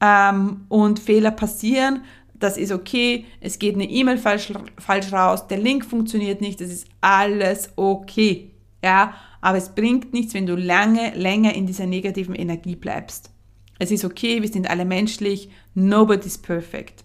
ähm, 0.00 0.64
und 0.68 0.98
Fehler 0.98 1.30
passieren, 1.30 2.02
das 2.42 2.56
ist 2.56 2.72
okay, 2.72 3.26
es 3.40 3.58
geht 3.58 3.74
eine 3.74 3.88
E-Mail 3.88 4.18
falsch, 4.18 4.52
falsch 4.78 5.12
raus, 5.12 5.46
der 5.46 5.58
Link 5.58 5.84
funktioniert 5.84 6.40
nicht, 6.40 6.60
das 6.60 6.68
ist 6.68 6.86
alles 7.00 7.70
okay. 7.76 8.50
Ja, 8.84 9.14
aber 9.40 9.58
es 9.58 9.68
bringt 9.68 10.12
nichts, 10.12 10.34
wenn 10.34 10.46
du 10.46 10.56
lange, 10.56 11.10
länger 11.14 11.54
in 11.54 11.66
dieser 11.66 11.86
negativen 11.86 12.34
Energie 12.34 12.76
bleibst. 12.76 13.30
Es 13.78 13.90
ist 13.90 14.04
okay, 14.04 14.42
wir 14.42 14.48
sind 14.48 14.68
alle 14.68 14.84
menschlich, 14.84 15.50
nobody's 15.74 16.38
perfect. 16.38 17.04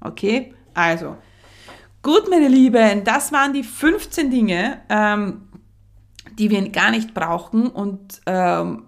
Okay? 0.00 0.54
Also, 0.74 1.16
gut, 2.02 2.28
meine 2.30 2.48
Lieben, 2.48 3.04
das 3.04 3.32
waren 3.32 3.52
die 3.52 3.62
15 3.62 4.30
Dinge, 4.30 4.80
ähm, 4.88 5.48
die 6.38 6.50
wir 6.50 6.68
gar 6.68 6.90
nicht 6.90 7.14
brauchen. 7.14 7.68
Und 7.68 8.20
ähm, 8.26 8.84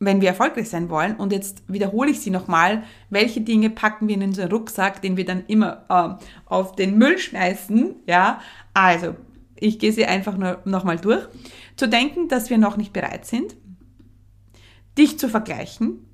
wenn 0.00 0.22
wir 0.22 0.28
erfolgreich 0.28 0.70
sein 0.70 0.88
wollen, 0.88 1.16
und 1.16 1.30
jetzt 1.30 1.62
wiederhole 1.68 2.10
ich 2.10 2.20
sie 2.20 2.30
nochmal, 2.30 2.84
welche 3.10 3.42
Dinge 3.42 3.68
packen 3.68 4.08
wir 4.08 4.14
in 4.14 4.22
unseren 4.22 4.50
Rucksack, 4.50 5.02
den 5.02 5.18
wir 5.18 5.26
dann 5.26 5.44
immer 5.46 5.84
äh, 5.90 6.24
auf 6.46 6.74
den 6.74 6.96
Müll 6.96 7.18
schmeißen, 7.18 7.96
ja, 8.06 8.40
also, 8.72 9.14
ich 9.56 9.78
gehe 9.78 9.92
sie 9.92 10.06
einfach 10.06 10.38
nur 10.38 10.60
nochmal 10.64 10.96
durch. 10.96 11.28
Zu 11.76 11.86
denken, 11.86 12.28
dass 12.28 12.48
wir 12.48 12.56
noch 12.56 12.78
nicht 12.78 12.94
bereit 12.94 13.26
sind, 13.26 13.56
dich 14.96 15.18
zu 15.18 15.28
vergleichen, 15.28 16.06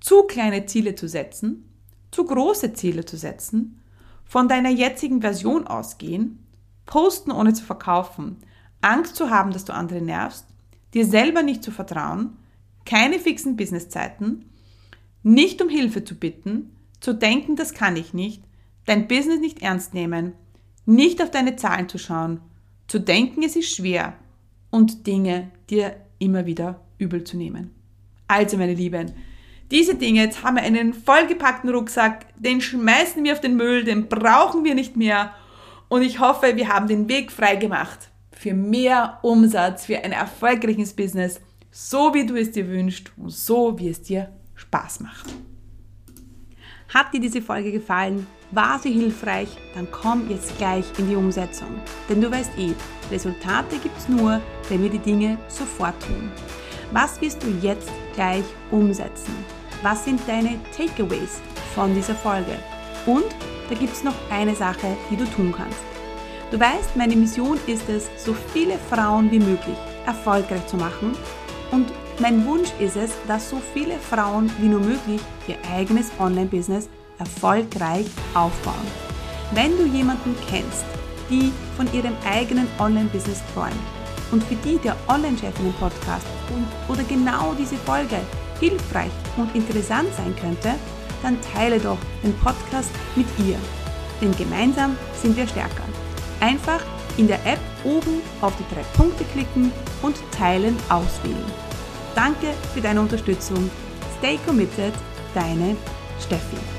zu 0.00 0.24
kleine 0.24 0.66
Ziele 0.66 0.96
zu 0.96 1.08
setzen, 1.08 1.64
zu 2.10 2.24
große 2.24 2.72
Ziele 2.72 3.04
zu 3.04 3.16
setzen, 3.16 3.80
von 4.24 4.48
deiner 4.48 4.70
jetzigen 4.70 5.20
Version 5.20 5.66
ausgehen, 5.68 6.44
posten 6.86 7.30
ohne 7.30 7.52
zu 7.52 7.62
verkaufen, 7.62 8.38
Angst 8.80 9.14
zu 9.14 9.30
haben, 9.30 9.52
dass 9.52 9.64
du 9.64 9.72
andere 9.72 10.00
nervst, 10.00 10.46
dir 10.92 11.06
selber 11.06 11.42
nicht 11.42 11.62
zu 11.62 11.70
vertrauen, 11.70 12.36
keine 12.88 13.18
fixen 13.18 13.56
Businesszeiten, 13.56 14.46
nicht 15.22 15.60
um 15.60 15.68
Hilfe 15.68 16.04
zu 16.04 16.14
bitten, 16.14 16.74
zu 17.00 17.12
denken, 17.12 17.54
das 17.54 17.74
kann 17.74 17.96
ich 17.96 18.14
nicht, 18.14 18.42
dein 18.86 19.06
Business 19.06 19.40
nicht 19.40 19.62
ernst 19.62 19.92
nehmen, 19.92 20.32
nicht 20.86 21.22
auf 21.22 21.30
deine 21.30 21.56
Zahlen 21.56 21.88
zu 21.88 21.98
schauen, 21.98 22.40
zu 22.86 22.98
denken, 22.98 23.42
es 23.42 23.56
ist 23.56 23.76
schwer 23.76 24.14
und 24.70 25.06
Dinge 25.06 25.50
dir 25.68 25.96
immer 26.18 26.46
wieder 26.46 26.80
übel 26.96 27.24
zu 27.24 27.36
nehmen. 27.36 27.74
Also, 28.26 28.56
meine 28.56 28.74
Lieben, 28.74 29.12
diese 29.70 29.94
Dinge, 29.94 30.22
jetzt 30.22 30.42
haben 30.42 30.56
wir 30.56 30.62
einen 30.62 30.94
vollgepackten 30.94 31.68
Rucksack, 31.68 32.24
den 32.38 32.62
schmeißen 32.62 33.22
wir 33.22 33.34
auf 33.34 33.40
den 33.40 33.56
Müll, 33.56 33.84
den 33.84 34.08
brauchen 34.08 34.64
wir 34.64 34.74
nicht 34.74 34.96
mehr. 34.96 35.34
Und 35.88 36.00
ich 36.00 36.20
hoffe, 36.20 36.56
wir 36.56 36.68
haben 36.68 36.88
den 36.88 37.08
Weg 37.08 37.32
frei 37.32 37.56
gemacht 37.56 38.08
für 38.32 38.54
mehr 38.54 39.18
Umsatz, 39.20 39.84
für 39.84 39.98
ein 39.98 40.12
erfolgreiches 40.12 40.94
Business, 40.94 41.40
so 41.80 42.12
wie 42.12 42.26
du 42.26 42.34
es 42.34 42.50
dir 42.50 42.66
wünschst 42.66 43.12
und 43.16 43.30
so 43.30 43.78
wie 43.78 43.88
es 43.88 44.02
dir 44.02 44.32
Spaß 44.56 44.98
macht. 44.98 45.26
Hat 46.92 47.14
dir 47.14 47.20
diese 47.20 47.40
Folge 47.40 47.70
gefallen? 47.70 48.26
War 48.50 48.80
sie 48.80 48.90
hilfreich? 48.90 49.48
Dann 49.74 49.88
komm 49.92 50.28
jetzt 50.28 50.58
gleich 50.58 50.84
in 50.98 51.08
die 51.08 51.14
Umsetzung. 51.14 51.68
Denn 52.08 52.20
du 52.20 52.32
weißt 52.32 52.50
eh, 52.58 52.72
Resultate 53.12 53.78
gibt 53.78 53.96
es 53.96 54.08
nur, 54.08 54.40
wenn 54.68 54.82
wir 54.82 54.90
die 54.90 54.98
Dinge 54.98 55.38
sofort 55.46 55.94
tun. 56.02 56.32
Was 56.90 57.20
wirst 57.20 57.44
du 57.44 57.48
jetzt 57.62 57.90
gleich 58.14 58.44
umsetzen? 58.72 59.36
Was 59.82 60.04
sind 60.04 60.20
deine 60.26 60.58
Takeaways 60.76 61.40
von 61.76 61.94
dieser 61.94 62.16
Folge? 62.16 62.58
Und 63.06 63.26
da 63.68 63.76
gibt 63.76 63.92
es 63.92 64.02
noch 64.02 64.16
eine 64.32 64.56
Sache, 64.56 64.96
die 65.12 65.16
du 65.16 65.26
tun 65.26 65.54
kannst. 65.56 65.78
Du 66.50 66.58
weißt, 66.58 66.96
meine 66.96 67.14
Mission 67.14 67.60
ist 67.68 67.88
es, 67.88 68.10
so 68.16 68.34
viele 68.52 68.78
Frauen 68.90 69.30
wie 69.30 69.38
möglich 69.38 69.76
erfolgreich 70.06 70.66
zu 70.66 70.76
machen. 70.76 71.14
Und 71.70 71.92
mein 72.20 72.44
Wunsch 72.46 72.70
ist 72.78 72.96
es, 72.96 73.12
dass 73.26 73.50
so 73.50 73.60
viele 73.74 73.98
Frauen 73.98 74.50
wie 74.58 74.68
nur 74.68 74.80
möglich 74.80 75.20
ihr 75.46 75.56
eigenes 75.72 76.10
Online-Business 76.18 76.88
erfolgreich 77.18 78.06
aufbauen. 78.34 78.74
Wenn 79.52 79.76
du 79.76 79.84
jemanden 79.84 80.34
kennst, 80.48 80.84
die 81.30 81.52
von 81.76 81.92
ihrem 81.92 82.14
eigenen 82.28 82.66
Online-Business 82.78 83.42
träumt 83.54 83.74
und 84.30 84.42
für 84.44 84.56
die 84.56 84.78
der 84.78 84.96
Online-Chefinnen-Podcast 85.08 86.26
oder 86.88 87.02
genau 87.04 87.54
diese 87.58 87.76
Folge 87.76 88.16
hilfreich 88.60 89.10
und 89.36 89.54
interessant 89.54 90.08
sein 90.16 90.34
könnte, 90.40 90.74
dann 91.22 91.38
teile 91.52 91.78
doch 91.78 91.98
den 92.22 92.34
Podcast 92.38 92.90
mit 93.16 93.26
ihr. 93.46 93.58
Denn 94.20 94.34
gemeinsam 94.36 94.96
sind 95.20 95.36
wir 95.36 95.46
stärker. 95.46 95.84
Einfach 96.40 96.80
in 97.16 97.26
der 97.26 97.44
App 97.46 97.60
oben 97.84 98.20
auf 98.40 98.52
die 98.56 98.74
drei 98.74 98.82
Punkte 98.96 99.24
klicken 99.32 99.72
und 100.02 100.16
Teilen 100.32 100.76
auswählen. 100.88 101.44
Danke 102.14 102.48
für 102.74 102.80
deine 102.80 103.00
Unterstützung. 103.00 103.70
Stay 104.18 104.38
committed, 104.44 104.94
deine 105.34 105.76
Steffi. 106.20 106.77